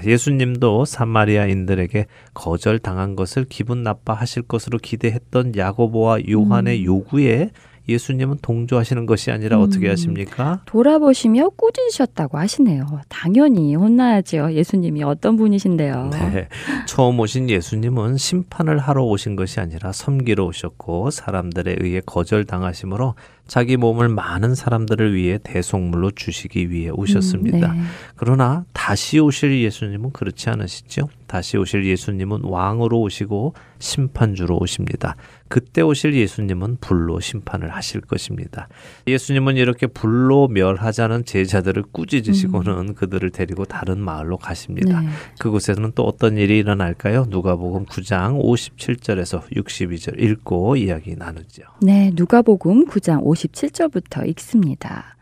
예수님도 0.05 0.85
사마리아인들에게 0.85 2.05
거절당한 2.35 3.15
것을 3.15 3.45
기분 3.49 3.81
나빠하실 3.81 4.43
것으로 4.43 4.77
기대했던 4.77 5.55
야고보와 5.57 6.19
요한의 6.29 6.81
음. 6.81 6.85
요구에 6.85 7.49
예수님은 7.89 8.37
동조하시는 8.41 9.05
것이 9.05 9.31
아니라 9.31 9.57
음. 9.57 9.63
어떻게 9.63 9.87
하십니까? 9.89 10.61
돌아보시며 10.65 11.49
꾸짖으셨다고 11.49 12.37
하시네요. 12.37 12.85
당연히 13.09 13.75
혼나야죠. 13.75 14.53
예수님이 14.53 15.03
어떤 15.03 15.37
분이신데요. 15.37 16.09
네. 16.11 16.47
처음 16.85 17.19
오신 17.19 17.49
예수님은 17.49 18.17
심판을 18.17 18.77
하러 18.77 19.03
오신 19.05 19.35
것이 19.35 19.59
아니라 19.59 19.91
섬기러 19.91 20.45
오셨고 20.45 21.11
사람들에 21.11 21.77
의해 21.79 22.01
거절당하심으로 22.05 23.15
자기 23.47 23.77
몸을 23.77 24.09
많은 24.09 24.55
사람들을 24.55 25.15
위해 25.15 25.39
대속물로 25.41 26.11
주시기 26.11 26.69
위해 26.69 26.89
오셨습니다. 26.89 27.71
음, 27.71 27.77
네. 27.77 27.83
그러나 28.15 28.65
다시 28.73 29.19
오실 29.19 29.61
예수님은 29.61 30.11
그렇지 30.11 30.49
않으시죠? 30.49 31.07
다시 31.27 31.57
오실 31.57 31.85
예수님은 31.85 32.41
왕으로 32.43 32.99
오시고 32.99 33.53
심판주로 33.79 34.57
오십니다. 34.57 35.15
그때 35.49 35.81
오실 35.81 36.13
예수님은 36.13 36.77
불로 36.81 37.19
심판을 37.19 37.69
하실 37.69 38.01
것입니다. 38.01 38.67
예수님은 39.07 39.57
이렇게 39.57 39.87
불로 39.87 40.47
멸하자는 40.47 41.25
제자들을 41.25 41.83
꾸짖으시고는 41.91 42.95
그들을 42.95 43.29
데리고 43.31 43.65
다른 43.65 43.99
마을로 43.99 44.37
가십니다. 44.37 45.01
네. 45.01 45.07
그곳에서는 45.39 45.91
또 45.95 46.03
어떤 46.03 46.37
일이 46.37 46.57
일어날까요? 46.59 47.25
누가복음 47.29 47.85
9장 47.85 48.41
57절에서 48.41 49.49
62절 49.51 50.21
읽고 50.21 50.75
이야기 50.75 51.15
나누죠. 51.15 51.63
네, 51.81 52.11
누가복음 52.13 52.87
9장 52.87 53.23
57절부터 53.23 54.27
읽습니다. 54.29 55.16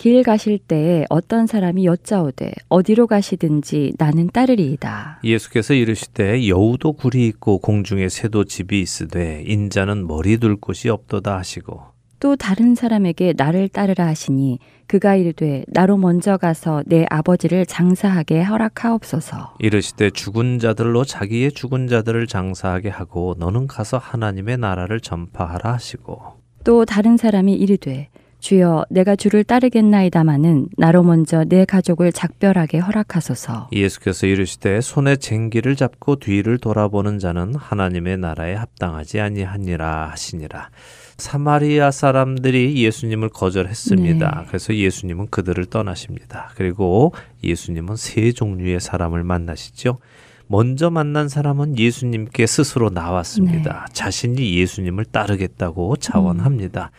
길 0.00 0.22
가실 0.22 0.56
때 0.58 1.04
어떤 1.10 1.46
사람이 1.46 1.84
여짜오되 1.84 2.52
어디로 2.70 3.06
가시든지 3.06 3.92
나는 3.98 4.28
따르리이다. 4.28 5.20
예수께서 5.22 5.74
이르시되 5.74 6.48
여우도 6.48 6.94
굴이 6.94 7.26
있고 7.26 7.58
공중에 7.58 8.08
새도 8.08 8.44
집이 8.44 8.80
있으되 8.80 9.44
인자는 9.46 10.06
머리 10.06 10.38
둘 10.38 10.56
곳이 10.56 10.88
없도다 10.88 11.36
하시고 11.36 11.82
또 12.18 12.34
다른 12.34 12.74
사람에게 12.74 13.34
나를 13.36 13.68
따르라 13.68 14.06
하시니 14.06 14.58
그가 14.86 15.16
이르되 15.16 15.66
나로 15.68 15.98
먼저 15.98 16.38
가서 16.38 16.82
내 16.86 17.04
아버지를 17.10 17.66
장사하게 17.66 18.42
허락하옵소서. 18.42 19.56
이르시되 19.58 20.08
죽은 20.12 20.60
자들로 20.60 21.04
자기의 21.04 21.52
죽은 21.52 21.88
자들을 21.88 22.26
장사하게 22.26 22.88
하고 22.88 23.34
너는 23.38 23.66
가서 23.66 23.98
하나님의 23.98 24.56
나라를 24.56 25.00
전파하라 25.00 25.74
하시고 25.74 26.40
또 26.64 26.86
다른 26.86 27.18
사람이 27.18 27.52
이르되 27.52 28.08
주여 28.40 28.86
내가 28.90 29.16
주를 29.16 29.44
따르겠나이다마는 29.44 30.68
나로 30.76 31.02
먼저 31.02 31.44
내 31.44 31.64
가족을 31.64 32.12
작별하게 32.12 32.78
허락하소서. 32.78 33.68
예수께서 33.72 34.26
이르시되 34.26 34.80
손에 34.80 35.16
쟁기를 35.16 35.76
잡고 35.76 36.16
뒤를 36.16 36.58
돌아보는 36.58 37.18
자는 37.18 37.54
하나님의 37.54 38.18
나라에 38.18 38.54
합당하지 38.54 39.20
아니하니라 39.20 40.10
하시니라. 40.10 40.70
사마리아 41.18 41.90
사람들이 41.90 42.82
예수님을 42.82 43.28
거절했습니다. 43.28 44.38
네. 44.40 44.46
그래서 44.48 44.74
예수님은 44.74 45.28
그들을 45.30 45.66
떠나십니다. 45.66 46.50
그리고 46.56 47.12
예수님은 47.44 47.96
세 47.96 48.32
종류의 48.32 48.80
사람을 48.80 49.22
만나시죠. 49.22 49.98
먼저 50.46 50.90
만난 50.90 51.28
사람은 51.28 51.78
예수님께 51.78 52.46
스스로 52.46 52.90
나왔습니다. 52.90 53.86
자신이 53.92 54.56
예수님을 54.56 55.04
따르겠다고 55.04 55.96
자원합니다. 55.96 56.90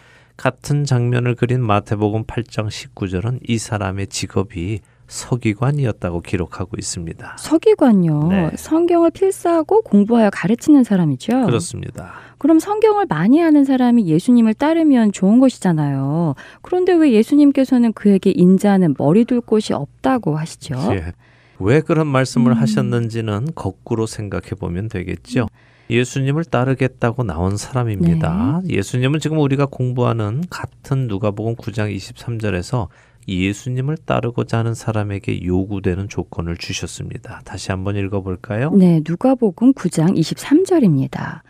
같은 0.42 0.86
장면을 0.86 1.36
그린 1.36 1.62
마태복음 1.62 2.24
8장 2.24 2.68
19절은 2.68 3.42
이 3.48 3.60
사람의 3.60 4.08
직업이 4.08 4.80
서기관이었다고 5.06 6.22
기록하고 6.22 6.78
있습니다. 6.80 7.36
서기관요. 7.38 8.28
네. 8.30 8.50
성경을 8.56 9.12
필사하고 9.12 9.84
공부하여 9.84 10.32
가르치는 10.32 10.84
사람이죠. 10.84 11.46
그렇습니다. 11.46 12.14
그럼 12.40 12.58
성경을 12.58 13.06
많이 13.08 13.38
하는 13.40 13.66
사람이 13.66 14.08
예수님을 14.08 14.56
따르면 14.56 15.12
좋은 15.12 15.40
것이잖아요. 15.40 16.34
그런데 16.64 16.94
왜 16.94 17.12
예수님께서는 17.12 17.94
그에게 17.94 18.32
인자하는 18.32 18.96
머리 18.98 19.26
둘 19.26 19.42
곳이 19.42 19.74
없다고 19.74 20.38
하시죠? 20.38 20.76
예. 20.94 21.14
왜 21.60 21.82
그런 21.82 22.08
말씀을 22.08 22.54
음. 22.54 22.58
하셨는지는 22.58 23.50
거꾸로 23.54 24.08
생각해 24.08 24.56
보면 24.60 24.90
되겠죠. 24.90 25.46
예수님을 25.92 26.46
따르겠다고 26.46 27.24
나온 27.24 27.58
사람입니다. 27.58 28.62
네. 28.64 28.76
예수님은 28.78 29.20
지금 29.20 29.40
우리가 29.40 29.66
공부하는 29.66 30.44
같은 30.50 31.08
누가복음 31.08 31.56
9장 31.56 31.94
23절에서 31.94 32.88
예수님을 33.28 33.98
따르고자 33.98 34.60
하는 34.60 34.74
사람에게 34.74 35.44
요구되는 35.44 36.08
조건을 36.10 36.58
주셨습니다. 36.58 37.42
다시 37.44 37.72
한번 37.72 37.98
읽어볼까요? 37.98 38.72
네, 38.72 39.02
누가복음 39.08 39.74
9장 39.74 40.18
23절입니다. 40.18 41.42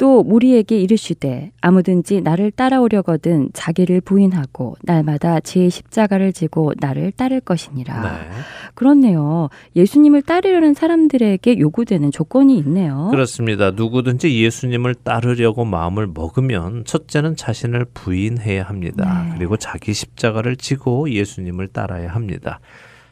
또 0.00 0.20
우리에게 0.20 0.80
이르시되 0.80 1.52
아무든지 1.60 2.22
나를 2.22 2.52
따라오려거든 2.52 3.50
자기를 3.52 4.00
부인하고 4.00 4.76
날마다 4.82 5.40
제 5.40 5.68
십자가를 5.68 6.32
지고 6.32 6.72
나를 6.80 7.12
따를 7.12 7.40
것이니라. 7.40 8.00
네. 8.00 8.30
그렇네요. 8.72 9.50
예수님을 9.76 10.22
따르려는 10.22 10.72
사람들에게 10.72 11.58
요구되는 11.58 12.12
조건이 12.12 12.56
있네요. 12.60 13.08
그렇습니다. 13.10 13.72
누구든지 13.72 14.42
예수님을 14.42 14.94
따르려고 14.94 15.66
마음을 15.66 16.06
먹으면 16.06 16.86
첫째는 16.86 17.36
자신을 17.36 17.84
부인해야 17.92 18.62
합니다. 18.62 19.24
네. 19.28 19.34
그리고 19.36 19.58
자기 19.58 19.92
십자가를 19.92 20.56
지고 20.56 21.10
예수님을 21.10 21.68
따라야 21.68 22.08
합니다. 22.08 22.60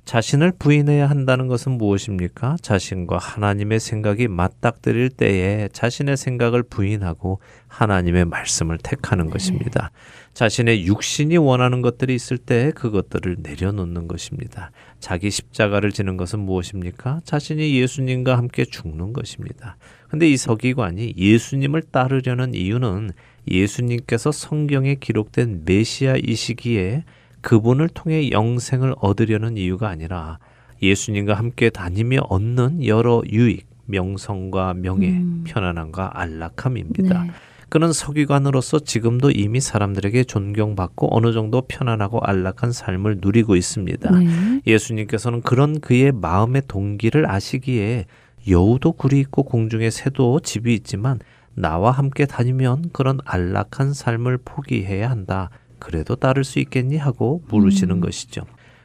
자신을 0.09 0.53
부인해야 0.59 1.11
한다는 1.11 1.49
것은 1.49 1.73
무엇입니까? 1.73 2.57
자신과 2.63 3.19
하나님의 3.19 3.79
생각이 3.79 4.27
맞닥뜨릴 4.27 5.11
때에 5.11 5.69
자신의 5.71 6.17
생각을 6.17 6.63
부인하고 6.63 7.41
하나님의 7.67 8.25
말씀을 8.25 8.79
택하는 8.83 9.29
것입니다. 9.29 9.91
자신의 10.33 10.87
육신이 10.87 11.37
원하는 11.37 11.83
것들이 11.83 12.15
있을 12.15 12.39
때 12.39 12.73
그것들을 12.75 13.37
내려놓는 13.41 14.09
것입니다. 14.09 14.71
자기 14.99 15.31
십자가를 15.31 15.93
지는 15.93 16.17
것은 16.17 16.39
무엇입니까? 16.39 17.21
자신이 17.25 17.79
예수님과 17.79 18.39
함께 18.39 18.65
죽는 18.65 19.13
것입니다. 19.13 19.77
근데 20.09 20.27
이 20.27 20.39
서기관이 20.39 21.17
예수님을 21.19 21.83
따르려는 21.83 22.55
이유는 22.55 23.11
예수님께서 23.47 24.33
성경에 24.33 24.95
기록된 24.95 25.65
메시아이시기에 25.67 27.05
그분을 27.49 27.89
통해 27.89 28.31
영생을 28.31 28.95
얻으려는 29.01 29.57
이유가 29.57 29.89
아니라 29.89 30.39
예수님과 30.83 31.33
함께 31.33 31.71
다니며 31.71 32.21
얻는 32.29 32.85
여러 32.85 33.23
유익, 33.27 33.67
명성과 33.87 34.75
명예, 34.75 35.13
음. 35.13 35.45
편안함과 35.47 36.11
안락함입니다. 36.13 37.23
네. 37.23 37.31
그는 37.71 37.91
서기관으로서 37.91 38.81
지금도 38.81 39.31
이미 39.31 39.61
사람들에게 39.61 40.25
존경받고 40.25 41.17
어느 41.17 41.33
정도 41.33 41.63
편안하고 41.63 42.21
안락한 42.21 42.73
삶을 42.73 43.21
누리고 43.23 43.57
있습니다. 43.57 44.11
네. 44.11 44.61
예수님께서는 44.67 45.41
그런 45.41 45.81
그의 45.81 46.13
마음의 46.13 46.65
동기를 46.69 47.31
아시기에 47.31 48.05
여우도 48.47 48.93
굴이 48.93 49.19
있고 49.21 49.45
공중에 49.45 49.89
새도 49.89 50.41
집이 50.41 50.75
있지만 50.75 51.19
나와 51.55 51.93
함께 51.93 52.27
다니면 52.27 52.91
그런 52.93 53.21
안락한 53.25 53.95
삶을 53.95 54.41
포기해야 54.45 55.09
한다. 55.09 55.49
그래도 55.79 56.17
따를 56.17 56.45
수 56.45 56.59
있겠니 56.59 56.97
하고 56.97 57.43
물으시는 57.49 57.97
음. 57.97 58.01
것이죠. 58.01 58.43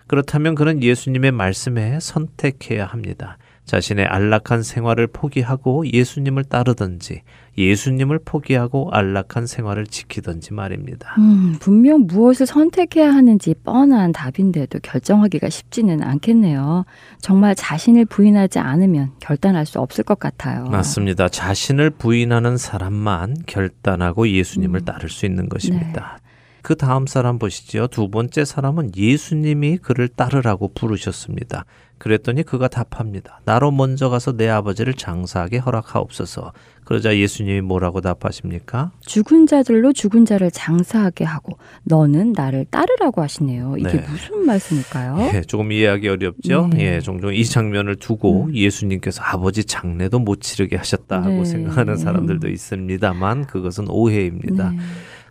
그렇다면 0.08 0.56
그는 0.56 0.84
예수님의 0.84 1.32
말씀에 1.32 2.00
선택해야 2.00 2.86
합니다. 2.86 3.38
자신의 3.66 4.06
안락한 4.06 4.62
생활을 4.62 5.08
포기하고 5.08 5.88
예수님을 5.88 6.44
따르든지 6.44 7.22
예수님을 7.58 8.20
포기하고 8.26 8.90
안락한 8.92 9.48
생활을 9.48 9.86
지키든지 9.86 10.54
말입니다. 10.54 11.16
음, 11.20 11.56
분명 11.60 12.06
무엇을 12.08 12.46
선택해야 12.46 13.14
하는지 13.14 13.56
뻔한 13.64 14.12
답인데도 14.12 14.80
결정하기가 14.82 15.50
쉽지는 15.50 16.04
않겠네요. 16.04 16.86
정말 17.22 17.56
자신을 17.56 18.06
부인하지 18.06 18.60
않으면 18.60 19.12
결단할 19.20 19.66
수 19.66 19.80
없을 19.80 20.04
것 20.04 20.20
같아요. 20.20 20.66
맞습니다. 20.66 21.30
자신을 21.30 21.92
부인하는 21.92 22.58
사람만 22.58 23.36
결단하고 23.46 24.28
예수님을 24.28 24.82
음. 24.82 24.86
따를 24.86 25.10
수 25.10 25.26
있는 25.26 25.48
것입니다. 25.48 26.18
그 26.64 26.76
다음 26.76 27.06
사람 27.08 27.40
보시죠. 27.40 27.88
두 27.88 28.10
번째 28.10 28.46
사람은 28.46 28.92
예수님이 28.96 29.78
그를 29.78 30.08
따르라고 30.08 30.72
부르셨습니다. 30.74 31.66
그랬더니 31.98 32.44
그가 32.44 32.70
답합니다. 32.70 33.42
나로 33.46 33.72
먼저 33.72 34.10
가서 34.10 34.36
내 34.36 34.50
아버지를 34.50 34.94
장사하게 34.94 35.58
허락하옵소서. 35.58 36.54
그러자 36.86 37.18
예수님이 37.18 37.62
뭐라고 37.62 38.02
답하십니까? 38.02 38.92
죽은 39.02 39.48
자들로 39.48 39.94
죽은 39.94 40.26
자를 40.26 40.52
장사하게 40.52 41.26
하고 41.26 41.58
너는 41.84 42.34
나를 42.34 42.66
따르라고 42.70 43.22
하시네요. 43.22 43.76
이게 43.78 44.02
네. 44.02 44.06
무슨 44.10 44.46
말씀일까요? 44.46 45.32
예, 45.34 45.42
조금 45.42 45.72
이해하기 45.72 46.08
어렵죠? 46.08 46.70
네. 46.74 46.96
예, 46.96 47.00
종종 47.02 47.34
이 47.34 47.44
장면을 47.46 47.98
두고 47.98 48.46
음. 48.46 48.56
예수님께서 48.56 49.22
아버지 49.22 49.64
장례도 49.66 50.20
못 50.20 50.42
치르게 50.42 50.78
하셨다고 50.78 51.28
네. 51.28 51.46
생각하는 51.46 51.98
사람들도 51.98 52.50
있습니다만 52.50 53.48
그것은 53.48 53.90
오해입니다. 53.90 54.74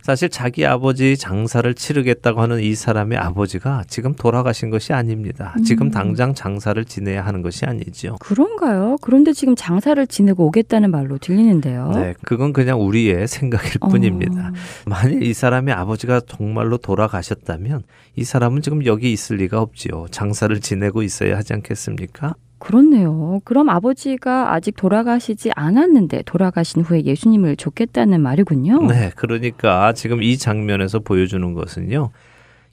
네. 0.03 0.05
사실 0.05 0.29
자기 0.29 0.65
아버지 0.65 1.15
장사를 1.15 1.73
치르겠다고 1.73 2.41
하는 2.41 2.59
이 2.59 2.75
사람의 2.75 3.17
아버지가 3.17 3.83
지금 3.87 4.13
돌아가신 4.13 4.69
것이 4.69 4.91
아닙니다. 4.93 5.53
음. 5.57 5.63
지금 5.63 5.91
당장 5.91 6.33
장사를 6.33 6.83
지내야 6.83 7.25
하는 7.25 7.41
것이 7.41 7.65
아니죠. 7.65 8.17
그런가요? 8.19 8.97
그런데 9.01 9.31
지금 9.31 9.55
장사를 9.55 10.05
지내고 10.07 10.45
오겠다는 10.47 10.91
말로 10.91 11.17
들리는데요. 11.17 11.91
네, 11.95 12.13
그건 12.23 12.51
그냥 12.51 12.81
우리의 12.81 13.27
생각일 13.27 13.77
어, 13.79 13.87
뿐입니다. 13.87 14.51
만일 14.85 15.23
이 15.23 15.33
사람의 15.33 15.73
아버지가 15.73 16.21
정말로 16.27 16.77
돌아가셨다면 16.77 17.83
이 18.15 18.23
사람은 18.23 18.61
지금 18.61 18.85
여기 18.85 19.11
있을 19.11 19.37
리가 19.37 19.61
없지요. 19.61 20.07
장사를 20.11 20.59
지내고 20.59 21.01
있어야 21.03 21.37
하지 21.37 21.53
않겠습니까? 21.53 22.35
그렇네요. 22.63 23.41
그럼 23.43 23.69
아버지가 23.69 24.53
아직 24.53 24.75
돌아가시지 24.77 25.51
않았는데 25.53 26.23
돌아가신 26.23 26.81
후에 26.81 27.03
예수님을 27.03 27.57
줬겠다는 27.57 28.21
말이군요. 28.21 28.87
네, 28.87 29.11
그러니까 29.15 29.91
지금 29.91 30.23
이 30.23 30.37
장면에서 30.37 30.99
보여주는 30.99 31.53
것은요. 31.53 32.11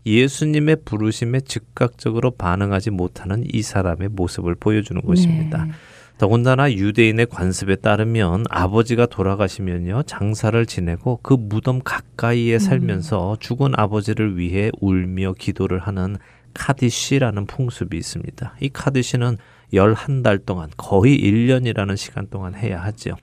예수님의 0.07 0.77
부르심에 0.85 1.41
즉각적으로 1.41 2.31
반응하지 2.31 2.91
못하는 2.91 3.43
이 3.53 3.63
사람의 3.63 4.11
모습을 4.13 4.55
보여주는 4.55 5.03
것입니다. 5.03 5.65
네. 5.65 5.73
더군다나 6.19 6.73
유대인의 6.73 7.27
관습에 7.27 7.77
따르면 7.77 8.45
아버지가 8.49 9.07
돌아가시면요 9.07 10.03
장사를 10.05 10.67
지내고 10.67 11.19
그 11.23 11.35
무덤 11.35 11.81
가까이에 11.83 12.59
살면서 12.59 13.39
죽은 13.41 13.73
아버지를 13.75 14.37
위해 14.37 14.71
울며 14.81 15.33
기도를 15.39 15.81
하는 15.81 16.17
카디시라는 16.55 17.47
풍습이 17.47 17.97
있습니다. 17.97 18.55
이 18.61 18.69
카디시는 18.71 19.39
11달 19.73 20.45
동안 20.45 20.69
거의 20.77 21.19
1년이라는 21.19 21.97
시간 21.97 22.29
동안 22.29 22.55
해야 22.55 22.83
하죠. 22.85 23.17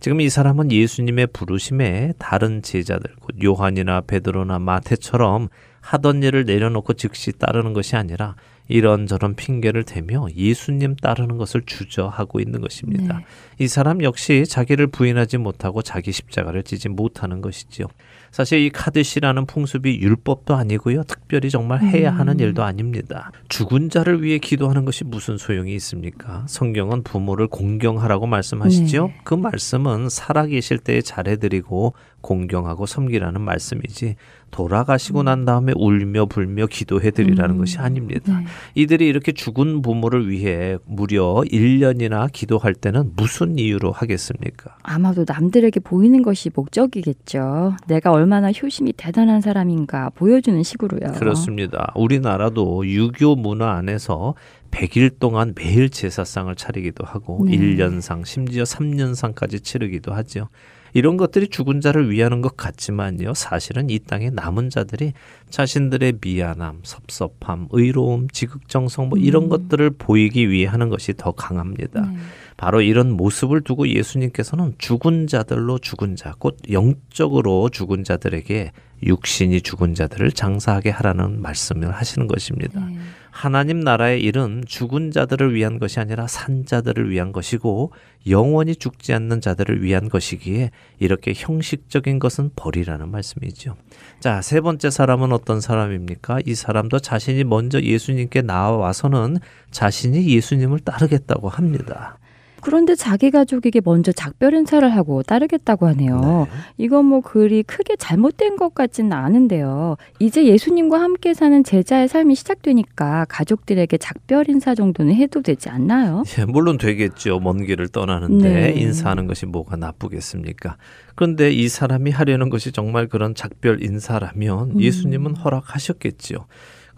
지금 0.00 0.20
이 0.22 0.30
사람은 0.30 0.72
예수님의 0.72 1.28
부르심에 1.28 2.14
다른 2.18 2.62
제자들, 2.62 3.14
곧 3.20 3.36
요한이나 3.42 4.00
베드로나 4.02 4.58
마태처럼 4.58 5.48
하던 5.80 6.22
일을 6.22 6.44
내려놓고 6.44 6.94
즉시 6.94 7.32
따르는 7.32 7.74
것이 7.74 7.96
아니라 7.96 8.34
이런저런 8.68 9.34
핑계를 9.34 9.82
대며 9.84 10.26
예수님 10.34 10.94
따르는 10.96 11.36
것을 11.36 11.62
주저하고 11.66 12.40
있는 12.40 12.60
것입니다. 12.60 13.18
네. 13.18 13.24
이 13.58 13.68
사람 13.68 14.02
역시 14.02 14.44
자기를 14.46 14.86
부인하지 14.86 15.38
못하고 15.38 15.82
자기 15.82 16.12
십자가를 16.12 16.62
지지 16.62 16.88
못하는 16.88 17.40
것이지요. 17.40 17.86
사실 18.30 18.60
이 18.60 18.70
카드시라는 18.70 19.46
풍습이 19.46 20.00
율법도 20.00 20.54
아니고요. 20.54 21.02
특별히 21.04 21.50
정말 21.50 21.82
해야 21.82 22.10
하는 22.14 22.34
음. 22.34 22.40
일도 22.40 22.62
아닙니다. 22.62 23.32
죽은 23.48 23.90
자를 23.90 24.22
위해 24.22 24.38
기도하는 24.38 24.84
것이 24.84 25.04
무슨 25.04 25.36
소용이 25.36 25.74
있습니까? 25.76 26.44
성경은 26.46 27.02
부모를 27.02 27.48
공경하라고 27.48 28.26
말씀하시죠. 28.26 29.06
네. 29.08 29.20
그 29.24 29.34
말씀은 29.34 30.08
살아계실 30.08 30.78
때에 30.78 31.02
잘해드리고 31.02 31.94
공경하고 32.20 32.86
섬기라는 32.86 33.40
말씀이지 33.40 34.16
돌아가시고 34.50 35.22
난 35.22 35.44
다음에 35.44 35.72
울며 35.76 36.26
불며 36.26 36.66
기도해 36.66 37.10
드리라는 37.10 37.56
음. 37.56 37.58
것이 37.58 37.78
아닙니다. 37.78 38.38
네. 38.38 38.46
이들이 38.74 39.06
이렇게 39.06 39.32
죽은 39.32 39.82
부모를 39.82 40.28
위해 40.28 40.78
무려 40.84 41.42
1년이나 41.46 42.30
기도할 42.32 42.74
때는 42.74 43.12
무슨 43.16 43.58
이유로 43.58 43.92
하겠습니까? 43.92 44.76
아마도 44.82 45.24
남들에게 45.26 45.80
보이는 45.80 46.22
것이 46.22 46.50
목적이겠죠. 46.54 47.76
내가 47.86 48.12
얼마나 48.12 48.50
효심이 48.50 48.94
대단한 48.96 49.40
사람인가 49.40 50.10
보여주는 50.10 50.62
식으로요. 50.62 51.12
그렇습니다. 51.12 51.92
우리나라도 51.94 52.86
유교 52.86 53.36
문화 53.36 53.72
안에서 53.72 54.34
100일 54.70 55.18
동안 55.18 55.52
매일 55.56 55.90
제사상을 55.90 56.54
차리기도 56.54 57.04
하고 57.04 57.44
네. 57.44 57.56
1년상 57.56 58.24
심지어 58.24 58.62
3년상까지 58.64 59.62
치르기도 59.62 60.12
하죠. 60.14 60.48
이런 60.92 61.16
것들이 61.16 61.48
죽은 61.48 61.80
자를 61.80 62.10
위하는 62.10 62.40
것 62.40 62.56
같지만요. 62.56 63.34
사실은 63.34 63.90
이 63.90 63.98
땅에 63.98 64.30
남은 64.30 64.70
자들이 64.70 65.12
자신들의 65.50 66.14
미안함, 66.20 66.80
섭섭함, 66.82 67.68
의로움, 67.70 68.28
지극정성 68.28 69.08
뭐 69.08 69.18
이런 69.18 69.44
음. 69.44 69.48
것들을 69.48 69.90
보이기 69.90 70.50
위해 70.50 70.66
하는 70.66 70.88
것이 70.88 71.14
더 71.16 71.32
강합니다. 71.32 72.00
네. 72.00 72.16
바로 72.56 72.82
이런 72.82 73.12
모습을 73.12 73.62
두고 73.62 73.88
예수님께서는 73.88 74.74
죽은 74.78 75.26
자들로 75.26 75.78
죽은 75.78 76.16
자, 76.16 76.34
곧 76.38 76.58
영적으로 76.70 77.68
죽은 77.70 78.04
자들에게 78.04 78.72
육신이 79.02 79.62
죽은 79.62 79.94
자들을 79.94 80.32
장사하게 80.32 80.90
하라는 80.90 81.40
말씀을 81.40 81.90
하시는 81.92 82.26
것입니다. 82.26 82.80
네. 82.80 82.96
하나님 83.30 83.80
나라의 83.80 84.22
일은 84.22 84.64
죽은 84.66 85.12
자들을 85.12 85.54
위한 85.54 85.78
것이 85.78 86.00
아니라 86.00 86.26
산 86.26 86.66
자들을 86.66 87.10
위한 87.10 87.32
것이고 87.32 87.92
영원히 88.28 88.76
죽지 88.76 89.14
않는 89.14 89.40
자들을 89.40 89.82
위한 89.82 90.08
것이기에 90.08 90.70
이렇게 90.98 91.32
형식적인 91.34 92.18
것은 92.18 92.50
버리라는 92.56 93.08
말씀이죠. 93.08 93.76
자, 94.18 94.42
세 94.42 94.60
번째 94.60 94.90
사람은 94.90 95.32
어떤 95.32 95.60
사람입니까? 95.60 96.40
이 96.44 96.54
사람도 96.54 96.98
자신이 96.98 97.44
먼저 97.44 97.80
예수님께 97.80 98.42
나와서는 98.42 99.38
자신이 99.70 100.28
예수님을 100.28 100.80
따르겠다고 100.80 101.48
합니다. 101.48 102.18
그런데 102.60 102.94
자기 102.94 103.30
가족에게 103.30 103.80
먼저 103.84 104.12
작별 104.12 104.54
인사를 104.54 104.88
하고 104.94 105.22
따르겠다고 105.22 105.86
하네요. 105.88 106.20
네. 106.20 106.56
이건 106.78 107.06
뭐 107.06 107.20
그리 107.20 107.62
크게 107.62 107.96
잘못된 107.96 108.56
것 108.56 108.74
같지는 108.74 109.12
않은데요. 109.12 109.96
이제 110.18 110.44
예수님과 110.46 111.00
함께 111.00 111.34
사는 111.34 111.62
제자의 111.64 112.08
삶이 112.08 112.34
시작되니까 112.34 113.26
가족들에게 113.28 113.96
작별 113.98 114.48
인사 114.48 114.74
정도는 114.74 115.14
해도 115.14 115.42
되지 115.42 115.68
않나요? 115.68 116.22
예, 116.38 116.44
물론 116.44 116.78
되겠죠. 116.78 117.40
먼 117.40 117.64
길을 117.64 117.88
떠나는데 117.88 118.48
네. 118.48 118.72
인사하는 118.80 119.26
것이 119.26 119.46
뭐가 119.46 119.76
나쁘겠습니까? 119.76 120.76
그런데 121.14 121.50
이 121.50 121.68
사람이 121.68 122.10
하려는 122.10 122.48
것이 122.50 122.72
정말 122.72 123.06
그런 123.06 123.34
작별 123.34 123.82
인사라면 123.82 124.70
음. 124.72 124.80
예수님은 124.80 125.36
허락하셨겠지요. 125.36 126.46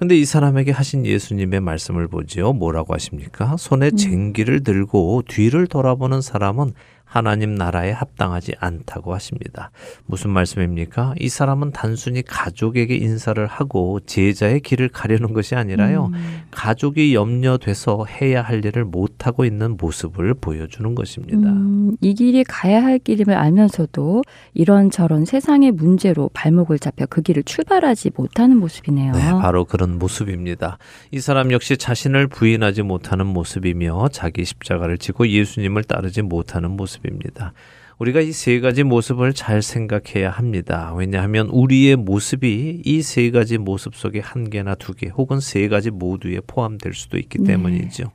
근데 0.02 0.16
이 0.16 0.24
사람에게 0.24 0.72
하신 0.72 1.06
예수님의 1.06 1.60
말씀을 1.60 2.08
보지요. 2.08 2.54
뭐라고 2.54 2.92
하십니까? 2.92 3.56
손에 3.56 3.90
음. 3.92 3.96
쟁기를 3.96 4.64
들고 4.64 5.22
뒤를 5.28 5.68
돌아보는 5.68 6.20
사람은 6.20 6.72
하나님 7.12 7.54
나라에 7.56 7.90
합당하지 7.90 8.54
않다고 8.58 9.12
하십니다. 9.12 9.70
무슨 10.06 10.30
말씀입니까? 10.30 11.14
이 11.20 11.28
사람은 11.28 11.72
단순히 11.72 12.22
가족에게 12.22 12.96
인사를 12.96 13.46
하고 13.46 14.00
제자의 14.06 14.60
길을 14.60 14.88
가려는 14.88 15.34
것이 15.34 15.54
아니라요. 15.54 16.10
음. 16.14 16.40
가족이 16.50 17.14
염려돼서 17.14 18.06
해야 18.06 18.40
할 18.40 18.64
일을 18.64 18.86
못하고 18.86 19.44
있는 19.44 19.76
모습을 19.76 20.32
보여주는 20.32 20.94
것입니다. 20.94 21.50
음, 21.50 21.98
이 22.00 22.14
길이 22.14 22.44
가야 22.44 22.82
할 22.82 22.98
길임을 22.98 23.34
알면서도 23.34 24.22
이런저런 24.54 25.26
세상의 25.26 25.72
문제로 25.72 26.30
발목을 26.32 26.78
잡혀 26.78 27.04
그 27.04 27.20
길을 27.20 27.42
출발하지 27.42 28.12
못하는 28.16 28.56
모습이네요. 28.56 29.12
네, 29.12 29.20
바로 29.32 29.66
그런 29.66 29.98
모습입니다. 29.98 30.78
이 31.10 31.20
사람 31.20 31.52
역시 31.52 31.76
자신을 31.76 32.28
부인하지 32.28 32.80
못하는 32.80 33.26
모습이며 33.26 34.08
자기 34.12 34.46
십자가를 34.46 34.96
지고 34.96 35.28
예수님을 35.28 35.84
따르지 35.84 36.22
못하는 36.22 36.70
모습 36.70 37.01
입니다. 37.08 37.52
우리가 37.98 38.20
이 38.20 38.32
세 38.32 38.58
가지 38.60 38.82
모습을 38.82 39.32
잘 39.32 39.62
생각해야 39.62 40.30
합니다. 40.30 40.92
왜냐하면 40.96 41.46
우리의 41.48 41.96
모습이 41.96 42.82
이 42.84 43.00
세 43.02 43.30
가지 43.30 43.58
모습 43.58 43.94
속에 43.94 44.18
한 44.20 44.50
개나 44.50 44.74
두 44.74 44.94
개 44.94 45.08
혹은 45.08 45.38
세 45.40 45.68
가지 45.68 45.90
모두에 45.90 46.40
포함될 46.46 46.94
수도 46.94 47.16
있기 47.18 47.38
네. 47.38 47.52
때문이죠. 47.52 48.10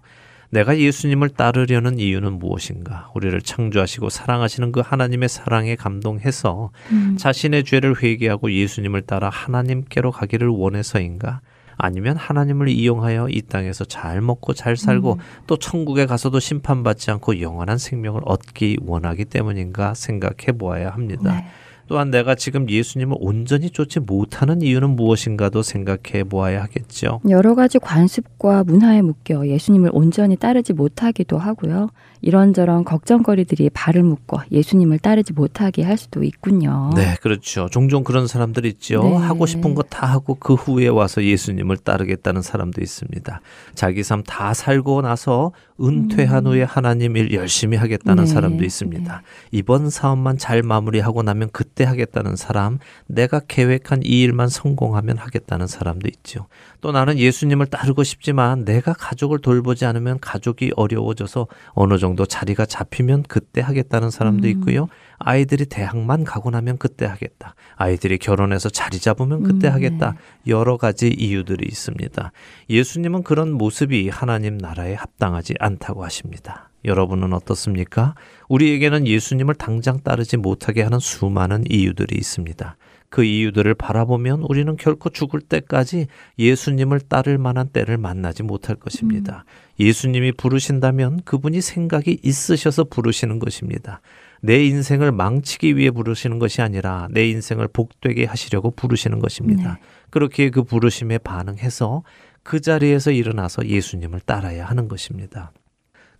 내가 0.49 0.77
예수님을 0.77 1.29
따르려는 1.29 1.99
이유는 1.99 2.39
무엇인가? 2.39 3.11
우리를 3.15 3.39
창조하시고 3.41 4.09
사랑하시는 4.09 4.71
그 4.71 4.79
하나님의 4.79 5.27
사랑에 5.29 5.75
감동해서 5.75 6.71
음, 6.91 7.17
자신의 7.17 7.65
죄를 7.65 8.01
회개하고 8.01 8.51
예수님을 8.51 9.01
따라 9.01 9.29
하나님께로 9.29 10.11
가기를 10.11 10.47
원해서인가? 10.47 11.41
아니면 11.77 12.17
하나님을 12.17 12.69
이용하여 12.69 13.29
이 13.29 13.41
땅에서 13.43 13.85
잘 13.85 14.21
먹고 14.21 14.53
잘 14.53 14.75
살고 14.75 15.13
음. 15.13 15.19
또 15.45 15.57
천국에 15.57 16.05
가서도 16.05 16.39
심판받지 16.39 17.11
않고 17.11 17.39
영원한 17.39 17.77
생명을 17.77 18.21
얻기 18.25 18.79
원하기 18.85 19.25
때문인가 19.25 19.93
생각해 19.93 20.57
보아야 20.57 20.89
합니다. 20.89 21.35
네. 21.35 21.45
또한 21.87 22.11
내가 22.11 22.35
지금 22.35 22.69
예수님을 22.69 23.15
온전히 23.19 23.69
쫓지 23.69 24.01
못하는 24.01 24.61
이유는 24.61 24.91
무엇인가도 24.91 25.63
생각해 25.63 26.25
보아야 26.25 26.61
하겠죠. 26.63 27.21
여러 27.29 27.55
가지 27.55 27.79
관습과 27.79 28.65
문화에 28.65 29.01
묶여 29.01 29.47
예수님을 29.47 29.91
온전히 29.93 30.35
따르지 30.35 30.73
못하기도 30.73 31.37
하고요. 31.37 31.89
이런저런 32.21 32.83
걱정거리들이 32.83 33.69
발을 33.71 34.03
묶어 34.03 34.43
예수님을 34.51 34.99
따르지 34.99 35.33
못하게 35.33 35.83
할 35.83 35.97
수도 35.97 36.23
있군요. 36.23 36.91
네, 36.95 37.15
그렇죠. 37.21 37.67
종종 37.69 38.03
그런 38.03 38.27
사람들 38.27 38.65
있죠. 38.65 39.03
네. 39.03 39.15
하고 39.15 39.45
싶은 39.45 39.73
거 39.75 39.83
다 39.89 40.05
하고 40.07 40.35
그 40.35 40.53
후에 40.53 40.87
와서 40.89 41.23
예수님을 41.23 41.77
따르겠다는 41.77 42.41
사람도 42.41 42.81
있습니다. 42.81 43.41
자기 43.75 44.03
삶 44.03 44.23
다 44.27 44.53
살고 44.53 45.01
나서 45.03 45.51
은퇴한 45.79 46.47
후에 46.47 46.63
하나님 46.63 47.15
일 47.15 47.31
열심히 47.33 47.77
하겠다는 47.77 48.23
음. 48.23 48.25
네. 48.25 48.33
사람도 48.33 48.63
있습니다. 48.65 49.21
이번 49.51 49.89
사업만 49.89 50.37
잘 50.37 50.63
마무리하고 50.63 51.21
나면 51.23 51.49
그때 51.53 51.83
하겠다는 51.83 52.35
사람, 52.35 52.79
내가 53.05 53.39
계획한 53.47 54.01
이 54.03 54.21
일만 54.23 54.49
성공하면 54.49 55.17
하겠다는 55.17 55.67
사람도 55.67 56.07
있죠. 56.15 56.47
또 56.81 56.91
나는 56.91 57.17
예수님을 57.19 57.67
따르고 57.67 58.03
싶지만 58.03 58.65
내가 58.65 58.93
가족을 58.93 59.39
돌보지 59.39 59.85
않으면 59.85 60.19
가족이 60.19 60.71
어려워져서 60.75 61.47
어느 61.69 61.97
정도 61.99 62.16
자리가 62.25 62.65
잡히면 62.65 63.23
그때 63.23 63.61
하겠다는 63.61 64.09
사람도 64.09 64.47
음. 64.47 64.51
있고요. 64.51 64.87
아이들이 65.19 65.65
대학만 65.65 66.23
가고 66.23 66.49
나면 66.49 66.77
그때 66.77 67.05
하겠다. 67.05 67.55
아이들이 67.75 68.17
결혼해서 68.17 68.69
자리 68.69 68.99
잡으면 68.99 69.43
그때 69.43 69.67
음, 69.67 69.73
하겠다. 69.73 70.15
여러 70.47 70.77
가지 70.77 71.09
이유들이 71.09 71.65
있습니다. 71.67 72.31
예수님은 72.69 73.23
그런 73.23 73.51
모습이 73.51 74.09
하나님 74.09 74.57
나라에 74.57 74.93
합당하지 74.93 75.55
않다고 75.59 76.03
하십니다. 76.03 76.69
여러분은 76.85 77.33
어떻습니까? 77.33 78.15
우리에게는 78.49 79.07
예수님을 79.07 79.55
당장 79.55 80.01
따르지 80.01 80.37
못하게 80.37 80.83
하는 80.83 80.99
수많은 80.99 81.63
이유들이 81.69 82.15
있습니다. 82.15 82.77
그 83.09 83.23
이유들을 83.23 83.73
바라보면 83.75 84.41
우리는 84.41 84.75
결코 84.75 85.09
죽을 85.09 85.39
때까지 85.39 86.07
예수님을 86.37 86.99
따를 86.99 87.37
만한 87.37 87.69
때를 87.69 87.97
만나지 87.97 88.43
못할 88.43 88.75
것입니다. 88.75 89.45
예수님이 89.79 90.33
부르신다면 90.33 91.21
그분이 91.23 91.61
생각이 91.61 92.19
있으셔서 92.21 92.85
부르시는 92.85 93.39
것입니다. 93.39 94.01
내 94.41 94.63
인생을 94.65 95.11
망치기 95.11 95.77
위해 95.77 95.89
부르시는 95.89 96.37
것이 96.39 96.61
아니라 96.61 97.07
내 97.11 97.27
인생을 97.29 97.69
복되게 97.69 98.25
하시려고 98.25 98.71
부르시는 98.71 99.19
것입니다. 99.19 99.79
그렇게 100.09 100.49
그 100.49 100.63
부르심에 100.63 101.17
반응해서 101.19 102.03
그 102.43 102.61
자리에서 102.61 103.11
일어나서 103.11 103.67
예수님을 103.67 104.21
따라야 104.21 104.65
하는 104.65 104.87
것입니다. 104.87 105.51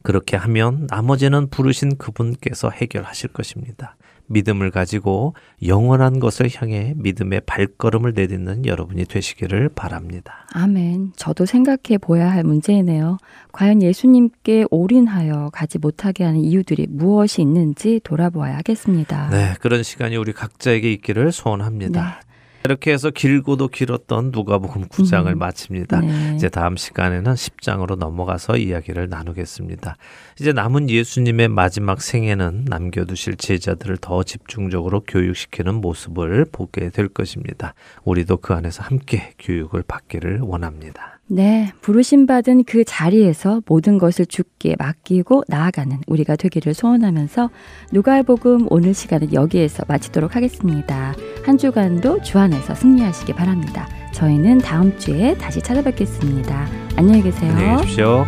그렇게 0.04 0.38
하면 0.38 0.88
나머지는 0.90 1.50
부르신 1.50 1.98
그분께서 1.98 2.70
해결하실 2.70 3.30
것입니다. 3.30 3.98
믿음을 4.28 4.72
가지고 4.72 5.34
영원한 5.66 6.20
것을 6.20 6.50
향해 6.54 6.94
믿음의 6.98 7.42
발걸음을 7.46 8.14
내딛는 8.14 8.66
여러분이 8.66 9.06
되시기를 9.06 9.70
바랍니다. 9.70 10.46
아멘. 10.54 11.14
저도 11.16 11.46
생각해 11.46 11.98
보아야 12.00 12.32
할 12.32 12.44
문제이네요. 12.44 13.18
과연 13.52 13.82
예수님께 13.82 14.66
올인하여 14.70 15.50
가지 15.54 15.80
못하게 15.80 16.24
하는 16.24 16.40
이유들이 16.40 16.88
무엇이 16.90 17.42
있는지 17.42 18.00
돌아보아야 18.04 18.58
하겠습니다. 18.58 19.30
네, 19.30 19.56
그런 19.60 19.84
시간이 19.84 20.18
우리 20.18 20.34
각자에게 20.34 20.92
있기를 20.94 21.32
소원합니다. 21.32 22.22
이렇게 22.68 22.92
해서 22.92 23.10
길고도 23.10 23.70
길었던 23.70 24.32
누가복음 24.34 24.88
9장을 24.90 25.26
음. 25.26 25.40
마칩니다. 25.40 26.02
네. 26.02 26.36
이제 26.36 26.50
다음 26.50 26.76
시간에는 26.76 27.34
10장으로 27.34 27.96
넘어가서 27.96 28.58
이야기를 28.58 29.08
나누겠습니다. 29.08 29.96
이제 30.40 30.52
남은 30.52 30.90
예수님의 30.90 31.48
마지막 31.48 32.02
생애는 32.02 32.66
남겨두실 32.68 33.38
제자들을 33.38 33.98
더 33.98 34.24
집중적으로 34.24 35.00
교육시키는 35.08 35.76
모습을 35.76 36.46
보게 36.52 36.90
될 36.90 37.08
것입니다. 37.08 37.74
우리도 38.04 38.38
그 38.38 38.54
안에서 38.54 38.84
함께 38.84 39.32
교육을 39.40 39.84
받기를 39.88 40.42
원합니다. 40.42 41.17
네, 41.30 41.74
부르심 41.82 42.26
받은 42.26 42.64
그 42.64 42.86
자리에서 42.86 43.62
모든 43.66 43.98
것을 43.98 44.26
주께 44.26 44.76
맡기고 44.80 45.44
나아가는 45.48 45.98
우리가 46.08 46.38
되기를 46.38 46.74
소원하면서 46.74 47.50
누가복음 47.92 48.68
오늘 48.70 48.94
시간은 48.94 49.34
여기에서 49.34 49.84
마치도록 49.88 50.36
하겠습니다. 50.36 51.14
한 51.46 51.58
주간도 51.58 52.22
주 52.22 52.40
안에서 52.40 52.76
승리하시기 52.76 53.34
바랍니다. 53.34 53.88
저희는 54.14 54.60
다음 54.60 54.98
주에 54.98 55.36
다시 55.36 55.62
찾아뵙겠습니다. 55.62 56.68
안녕히 56.96 57.22
계세요. 57.22 57.52
안녕히 57.52 57.82
계십시오. 57.82 58.26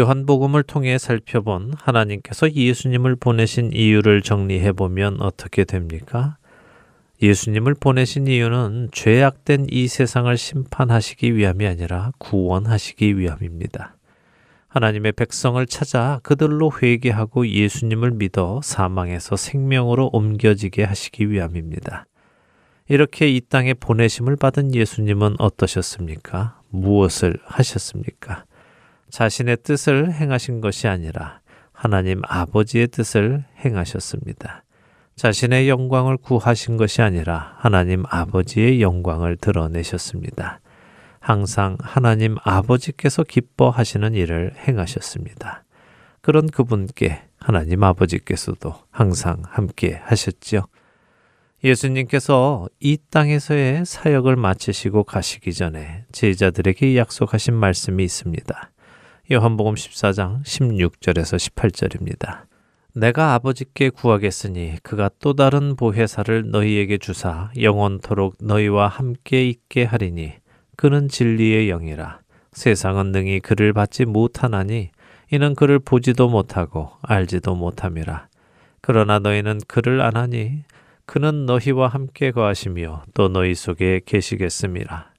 요한복음을 0.00 0.62
통해 0.62 0.96
살펴본 0.96 1.74
하나님께서 1.76 2.50
예수님을 2.50 3.16
보내신 3.16 3.72
이유를 3.74 4.22
정리해 4.22 4.72
보면 4.72 5.20
어떻게 5.20 5.64
됩니까? 5.64 6.38
예수님을 7.20 7.74
보내신 7.74 8.26
이유는 8.26 8.88
죄악된 8.92 9.66
이 9.70 9.88
세상을 9.88 10.34
심판하시기 10.34 11.36
위함이 11.36 11.66
아니라 11.66 12.12
구원하시기 12.18 13.18
위함입니다. 13.18 13.94
하나님의 14.68 15.12
백성을 15.12 15.64
찾아 15.66 16.20
그들로 16.22 16.72
회개하고 16.80 17.46
예수님을 17.46 18.12
믿어 18.12 18.60
사망에서 18.62 19.36
생명으로 19.36 20.08
옮겨지게 20.14 20.82
하시기 20.84 21.30
위함입니다. 21.30 22.06
이렇게 22.88 23.28
이 23.28 23.42
땅에 23.42 23.74
보내심을 23.74 24.36
받은 24.36 24.74
예수님은 24.74 25.36
어떠셨습니까? 25.38 26.62
무엇을 26.70 27.36
하셨습니까? 27.44 28.44
자신의 29.10 29.58
뜻을 29.62 30.12
행하신 30.12 30.60
것이 30.60 30.88
아니라 30.88 31.40
하나님 31.72 32.22
아버지의 32.24 32.88
뜻을 32.88 33.44
행하셨습니다. 33.64 34.64
자신의 35.16 35.68
영광을 35.68 36.16
구하신 36.16 36.76
것이 36.76 37.02
아니라 37.02 37.54
하나님 37.58 38.04
아버지의 38.08 38.80
영광을 38.80 39.36
드러내셨습니다. 39.36 40.60
항상 41.18 41.76
하나님 41.80 42.36
아버지께서 42.42 43.22
기뻐하시는 43.22 44.14
일을 44.14 44.54
행하셨습니다. 44.66 45.64
그런 46.22 46.46
그분께 46.46 47.22
하나님 47.38 47.82
아버지께서도 47.84 48.74
항상 48.90 49.42
함께 49.46 50.00
하셨지요. 50.04 50.62
예수님께서 51.62 52.68
이 52.80 52.96
땅에서의 53.10 53.84
사역을 53.84 54.36
마치시고 54.36 55.04
가시기 55.04 55.52
전에 55.52 56.04
제자들에게 56.12 56.96
약속하신 56.96 57.54
말씀이 57.54 58.02
있습니다. 58.02 58.70
요한복음 59.32 59.74
14장 59.74 60.42
16절에서 60.42 61.54
18절입니다. 61.54 62.46
내가 62.96 63.34
아버지께 63.34 63.90
구하겠으니 63.90 64.78
그가 64.82 65.08
또 65.20 65.34
다른 65.34 65.76
보혜사를 65.76 66.50
너희에게 66.50 66.98
주사 66.98 67.52
영원토록 67.56 68.38
너희와 68.42 68.88
함께 68.88 69.48
있게 69.48 69.84
하리니 69.84 70.32
그는 70.74 71.06
진리의 71.06 71.68
영이라. 71.68 72.22
세상은 72.50 73.12
능히 73.12 73.38
그를 73.38 73.72
받지 73.72 74.04
못하나니 74.04 74.90
이는 75.30 75.54
그를 75.54 75.78
보지도 75.78 76.28
못하고 76.28 76.90
알지도 77.02 77.54
못함이라. 77.54 78.26
그러나 78.80 79.20
너희는 79.20 79.60
그를 79.68 80.00
안하니 80.00 80.64
그는 81.06 81.46
너희와 81.46 81.86
함께 81.86 82.32
거하시며 82.32 83.04
또 83.14 83.28
너희 83.28 83.54
속에 83.54 84.00
계시겠음이라 84.04 85.12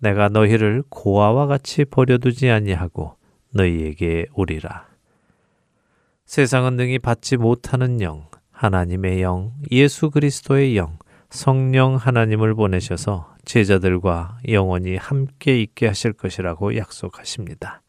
내가 0.00 0.28
너희를 0.30 0.82
고아와 0.88 1.46
같이 1.46 1.84
버려두지 1.84 2.50
아니하고 2.50 3.19
너희에게 3.52 4.26
오리라 4.34 4.86
세상은 6.24 6.76
능히 6.76 6.98
받지 6.98 7.36
못하는 7.36 8.00
영 8.00 8.28
하나님의 8.52 9.22
영 9.22 9.52
예수 9.70 10.10
그리스도의 10.10 10.76
영 10.76 10.98
성령 11.30 11.96
하나님을 11.96 12.54
보내셔서 12.54 13.34
제자들과 13.44 14.38
영원히 14.48 14.96
함께 14.96 15.60
있게 15.62 15.86
하실 15.86 16.12
것이라고 16.12 16.76
약속하십니다. 16.76 17.82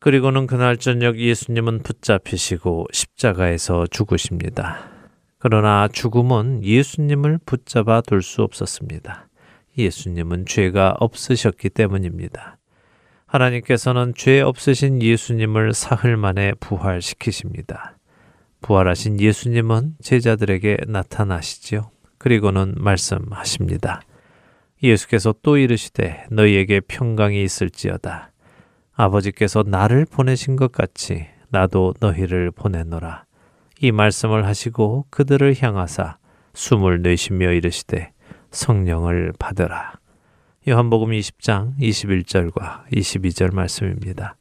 그리고는 0.00 0.46
그날 0.46 0.76
저녁 0.76 1.18
예수님은 1.18 1.82
붙잡히시고 1.82 2.86
십자가에서 2.92 3.86
죽으십니다. 3.86 4.88
그러나 5.38 5.88
죽음은 5.88 6.64
예수님을 6.64 7.38
붙잡아 7.44 8.00
둘 8.00 8.22
수 8.22 8.42
없었습니다. 8.42 9.28
예수님은 9.78 10.46
죄가 10.46 10.96
없으셨기 10.98 11.70
때문입니다. 11.70 12.55
하나님께서는 13.36 14.14
죄 14.16 14.40
없으신 14.40 15.02
예수님을 15.02 15.74
사흘 15.74 16.16
만에 16.16 16.52
부활시키십니다. 16.58 17.96
부활하신 18.62 19.20
예수님은 19.20 19.96
제자들에게 20.02 20.78
나타나시지요. 20.86 21.90
그리고는 22.18 22.74
말씀하십니다. 22.78 24.00
예수께서 24.82 25.34
또 25.42 25.56
이르시되 25.56 26.26
너희에게 26.30 26.80
평강이 26.80 27.42
있을지어다. 27.42 28.32
아버지께서 28.94 29.62
나를 29.66 30.06
보내신 30.06 30.56
것 30.56 30.72
같이 30.72 31.26
나도 31.50 31.94
너희를 32.00 32.50
보내노라. 32.50 33.24
이 33.80 33.92
말씀을 33.92 34.46
하시고 34.46 35.06
그들을 35.10 35.54
향하사 35.60 36.16
숨을 36.54 37.02
내쉬며 37.02 37.52
이르시되 37.52 38.12
성령을 38.50 39.34
받으라. 39.38 39.98
요한복음 40.68 41.10
20장 41.10 41.78
21절과 41.78 42.88
22절 42.90 43.54
말씀입니다. 43.54 44.36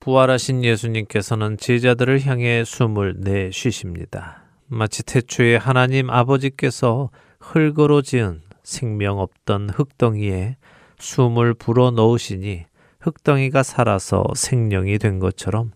부활하신 0.00 0.64
예수님께서는 0.64 1.58
제자들을 1.58 2.26
향해 2.26 2.64
숨을 2.64 3.14
내쉬십니다. 3.18 4.42
마치 4.66 5.04
태초에 5.04 5.58
하나님 5.58 6.10
아버지께서 6.10 7.10
흙으로 7.38 8.02
지은 8.02 8.42
생명 8.64 9.20
없던 9.20 9.70
흙덩이에 9.70 10.56
숨을 10.98 11.54
불어 11.54 11.92
넣으시니 11.92 12.64
흙덩이가 12.98 13.62
살아서 13.62 14.24
생명이 14.34 14.98
된 14.98 15.20
것처럼 15.20 15.70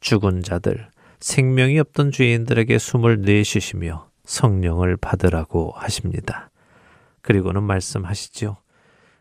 죽은 0.00 0.42
자들, 0.42 0.90
생명이 1.20 1.78
없던 1.78 2.10
죄인들에게 2.10 2.76
숨을 2.76 3.22
내쉬시며 3.22 4.10
성령을 4.26 4.98
받으라고 4.98 5.72
하십니다. 5.74 6.50
그리고는 7.22 7.62
말씀하시지요. 7.62 8.58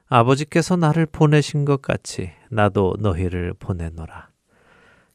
아버지께서 0.08 0.76
나를 0.76 1.06
보내신 1.06 1.66
것 1.66 1.82
같이 1.82 2.32
나도 2.49 2.95
너희를 2.99 3.54
보내노라. 3.60 4.30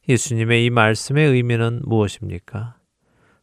예수님의 0.07 0.65
이 0.65 0.69
말씀의 0.69 1.29
의미는 1.29 1.81
무엇입니까? 1.85 2.75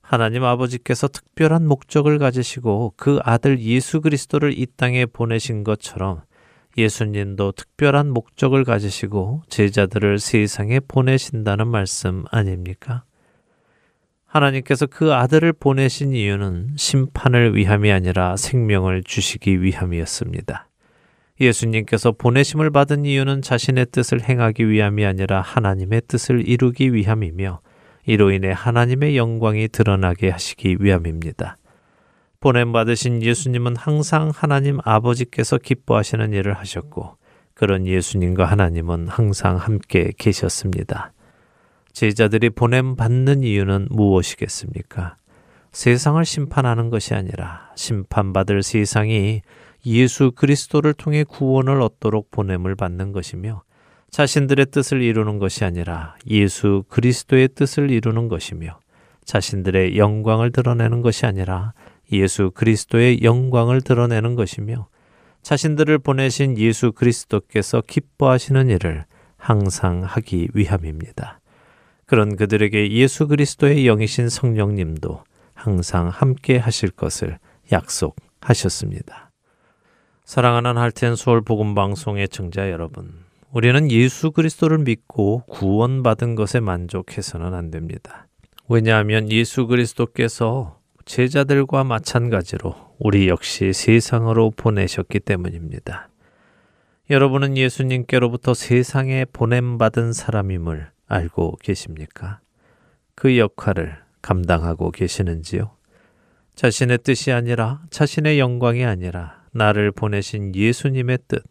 하나님 0.02 0.44
아버지께서 0.44 1.08
특별한 1.08 1.66
목적을 1.66 2.18
가지시고 2.18 2.94
그 2.96 3.18
아들 3.22 3.58
예수 3.60 4.00
그리스도를 4.00 4.56
이 4.56 4.66
땅에 4.76 5.06
보내신 5.06 5.64
것처럼 5.64 6.22
예수님도 6.76 7.52
특별한 7.52 8.10
목적을 8.10 8.64
가지시고 8.64 9.42
제자들을 9.48 10.18
세상에 10.18 10.80
보내신다는 10.80 11.68
말씀 11.68 12.24
아닙니까? 12.30 13.04
하나님께서 14.26 14.86
그 14.86 15.14
아들을 15.14 15.54
보내신 15.54 16.12
이유는 16.12 16.74
심판을 16.76 17.56
위함이 17.56 17.90
아니라 17.90 18.36
생명을 18.36 19.02
주시기 19.04 19.62
위함이었습니다. 19.62 20.68
예수님께서 21.40 22.12
보내심을 22.12 22.70
받은 22.70 23.04
이유는 23.04 23.42
자신의 23.42 23.86
뜻을 23.92 24.22
행하기 24.22 24.68
위함이 24.68 25.04
아니라 25.04 25.40
하나님의 25.40 26.02
뜻을 26.08 26.48
이루기 26.48 26.94
위함이며 26.94 27.60
이로 28.06 28.30
인해 28.30 28.52
하나님의 28.54 29.16
영광이 29.16 29.68
드러나게 29.68 30.30
하시기 30.30 30.76
위함입니다. 30.80 31.56
보냄 32.40 32.72
받으신 32.72 33.22
예수님은 33.22 33.76
항상 33.76 34.30
하나님 34.34 34.78
아버지께서 34.84 35.58
기뻐하시는 35.58 36.32
일을 36.32 36.54
하셨고 36.54 37.16
그런 37.54 37.86
예수님과 37.86 38.44
하나님은 38.44 39.08
항상 39.08 39.56
함께 39.56 40.12
계셨습니다. 40.16 41.12
제자들이 41.92 42.50
보냄 42.50 42.94
받는 42.96 43.42
이유는 43.42 43.88
무엇이겠습니까? 43.90 45.16
세상을 45.72 46.24
심판하는 46.24 46.90
것이 46.90 47.14
아니라 47.14 47.70
심판받을 47.74 48.62
세상이 48.62 49.42
예수 49.86 50.32
그리스도를 50.32 50.94
통해 50.94 51.22
구원을 51.22 51.80
얻도록 51.80 52.32
보냄을 52.32 52.74
받는 52.74 53.12
것이며 53.12 53.62
자신들의 54.10 54.66
뜻을 54.72 55.00
이루는 55.00 55.38
것이 55.38 55.64
아니라 55.64 56.16
예수 56.26 56.84
그리스도의 56.88 57.50
뜻을 57.54 57.90
이루는 57.90 58.28
것이며 58.28 58.80
자신들의 59.24 59.96
영광을 59.96 60.50
드러내는 60.50 61.02
것이 61.02 61.24
아니라 61.24 61.72
예수 62.10 62.50
그리스도의 62.52 63.22
영광을 63.22 63.80
드러내는 63.80 64.34
것이며 64.34 64.88
자신들을 65.42 65.98
보내신 65.98 66.58
예수 66.58 66.90
그리스도께서 66.90 67.80
기뻐하시는 67.86 68.68
일을 68.68 69.04
항상 69.36 70.02
하기 70.02 70.48
위함입니다. 70.54 71.40
그런 72.06 72.34
그들에게 72.34 72.90
예수 72.90 73.28
그리스도의 73.28 73.84
영이신 73.84 74.28
성령님도 74.28 75.22
항상 75.54 76.08
함께 76.08 76.56
하실 76.58 76.90
것을 76.90 77.38
약속하셨습니다. 77.70 79.25
사랑하는 80.26 80.76
할텐 80.76 81.14
서울 81.14 81.40
복음 81.40 81.76
방송의 81.76 82.28
청자 82.28 82.72
여러분, 82.72 83.12
우리는 83.52 83.88
예수 83.92 84.32
그리스도를 84.32 84.78
믿고 84.78 85.44
구원받은 85.46 86.34
것에 86.34 86.58
만족해서는 86.58 87.54
안 87.54 87.70
됩니다. 87.70 88.26
왜냐하면 88.68 89.30
예수 89.30 89.68
그리스도께서 89.68 90.80
제자들과 91.04 91.84
마찬가지로 91.84 92.74
우리 92.98 93.28
역시 93.28 93.72
세상으로 93.72 94.50
보내셨기 94.50 95.20
때문입니다. 95.20 96.08
여러분은 97.08 97.56
예수님께로부터 97.56 98.52
세상에 98.52 99.26
보냄받은 99.26 100.12
사람임을 100.12 100.90
알고 101.06 101.58
계십니까? 101.62 102.40
그 103.14 103.38
역할을 103.38 103.96
감당하고 104.22 104.90
계시는지요? 104.90 105.70
자신의 106.56 106.98
뜻이 107.04 107.30
아니라 107.30 107.82
자신의 107.90 108.40
영광이 108.40 108.84
아니라 108.84 109.35
나를 109.56 109.90
보내신 109.92 110.54
예수님의 110.54 111.18
뜻, 111.28 111.42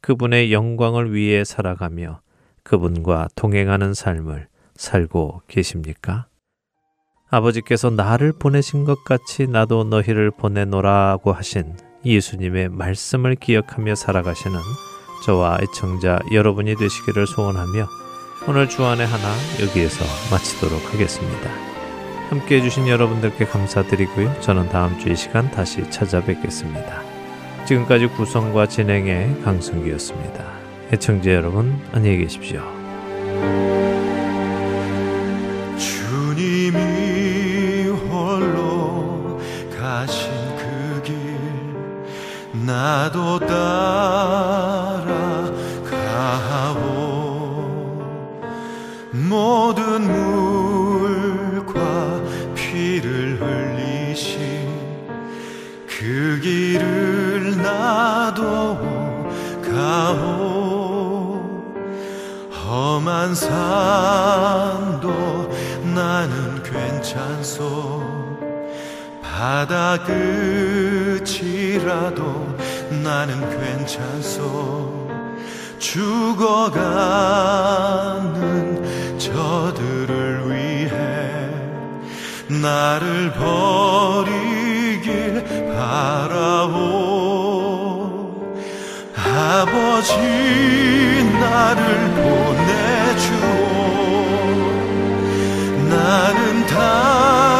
그분의 0.00 0.52
영광을 0.52 1.14
위해 1.14 1.44
살아가며 1.44 2.20
그분과 2.62 3.28
동행하는 3.34 3.94
삶을 3.94 4.48
살고 4.76 5.42
계십니까? 5.48 6.26
아버지께서 7.30 7.90
나를 7.90 8.32
보내신 8.32 8.84
것 8.84 9.04
같이 9.04 9.46
나도 9.46 9.84
너희를 9.84 10.30
보내노라고 10.30 11.32
하신 11.32 11.76
예수님의 12.04 12.68
말씀을 12.68 13.34
기억하며 13.34 13.94
살아가시는 13.94 14.58
저와 15.24 15.58
애청자 15.62 16.18
여러분이 16.32 16.76
되시기를 16.76 17.26
소원하며 17.26 17.88
오늘 18.46 18.68
주안의 18.68 19.06
하나 19.06 19.34
여기에서 19.62 20.04
마치도록 20.30 20.92
하겠습니다. 20.92 21.50
함께 22.28 22.56
해주신 22.56 22.88
여러분들께 22.88 23.46
감사드리고요. 23.46 24.40
저는 24.40 24.68
다음 24.68 24.98
주 24.98 25.08
이 25.08 25.16
시간 25.16 25.50
다시 25.50 25.88
찾아뵙겠습니다. 25.90 27.03
지금까지 27.66 28.06
구성과 28.08 28.66
진행의 28.66 29.40
강승기였습니다. 29.42 30.44
애청자 30.92 31.32
여러분 31.32 31.80
안녕히 31.92 32.18
계십시오. 32.18 32.60
주님이 35.78 37.88
홀로 37.88 39.40
가신 39.78 40.30
그 40.56 41.02
길 41.02 41.14
나도 42.66 43.40
따 43.40 44.53
험한 63.24 63.34
산도 63.34 65.08
나는 65.94 66.62
괜찮소. 66.62 68.02
바다 69.22 69.96
끝이라도 71.24 72.22
나는 73.02 73.40
괜찮소. 73.58 75.08
죽어가는 75.78 76.74
저들을 79.18 80.50
위해 80.50 81.48
나를 82.48 83.32
버리길 84.12 84.62
바라오. 85.74 86.84
아버지 89.16 90.14
나를 91.40 91.82
보내 92.10 92.63
나는 96.14 96.64
달 96.66 97.53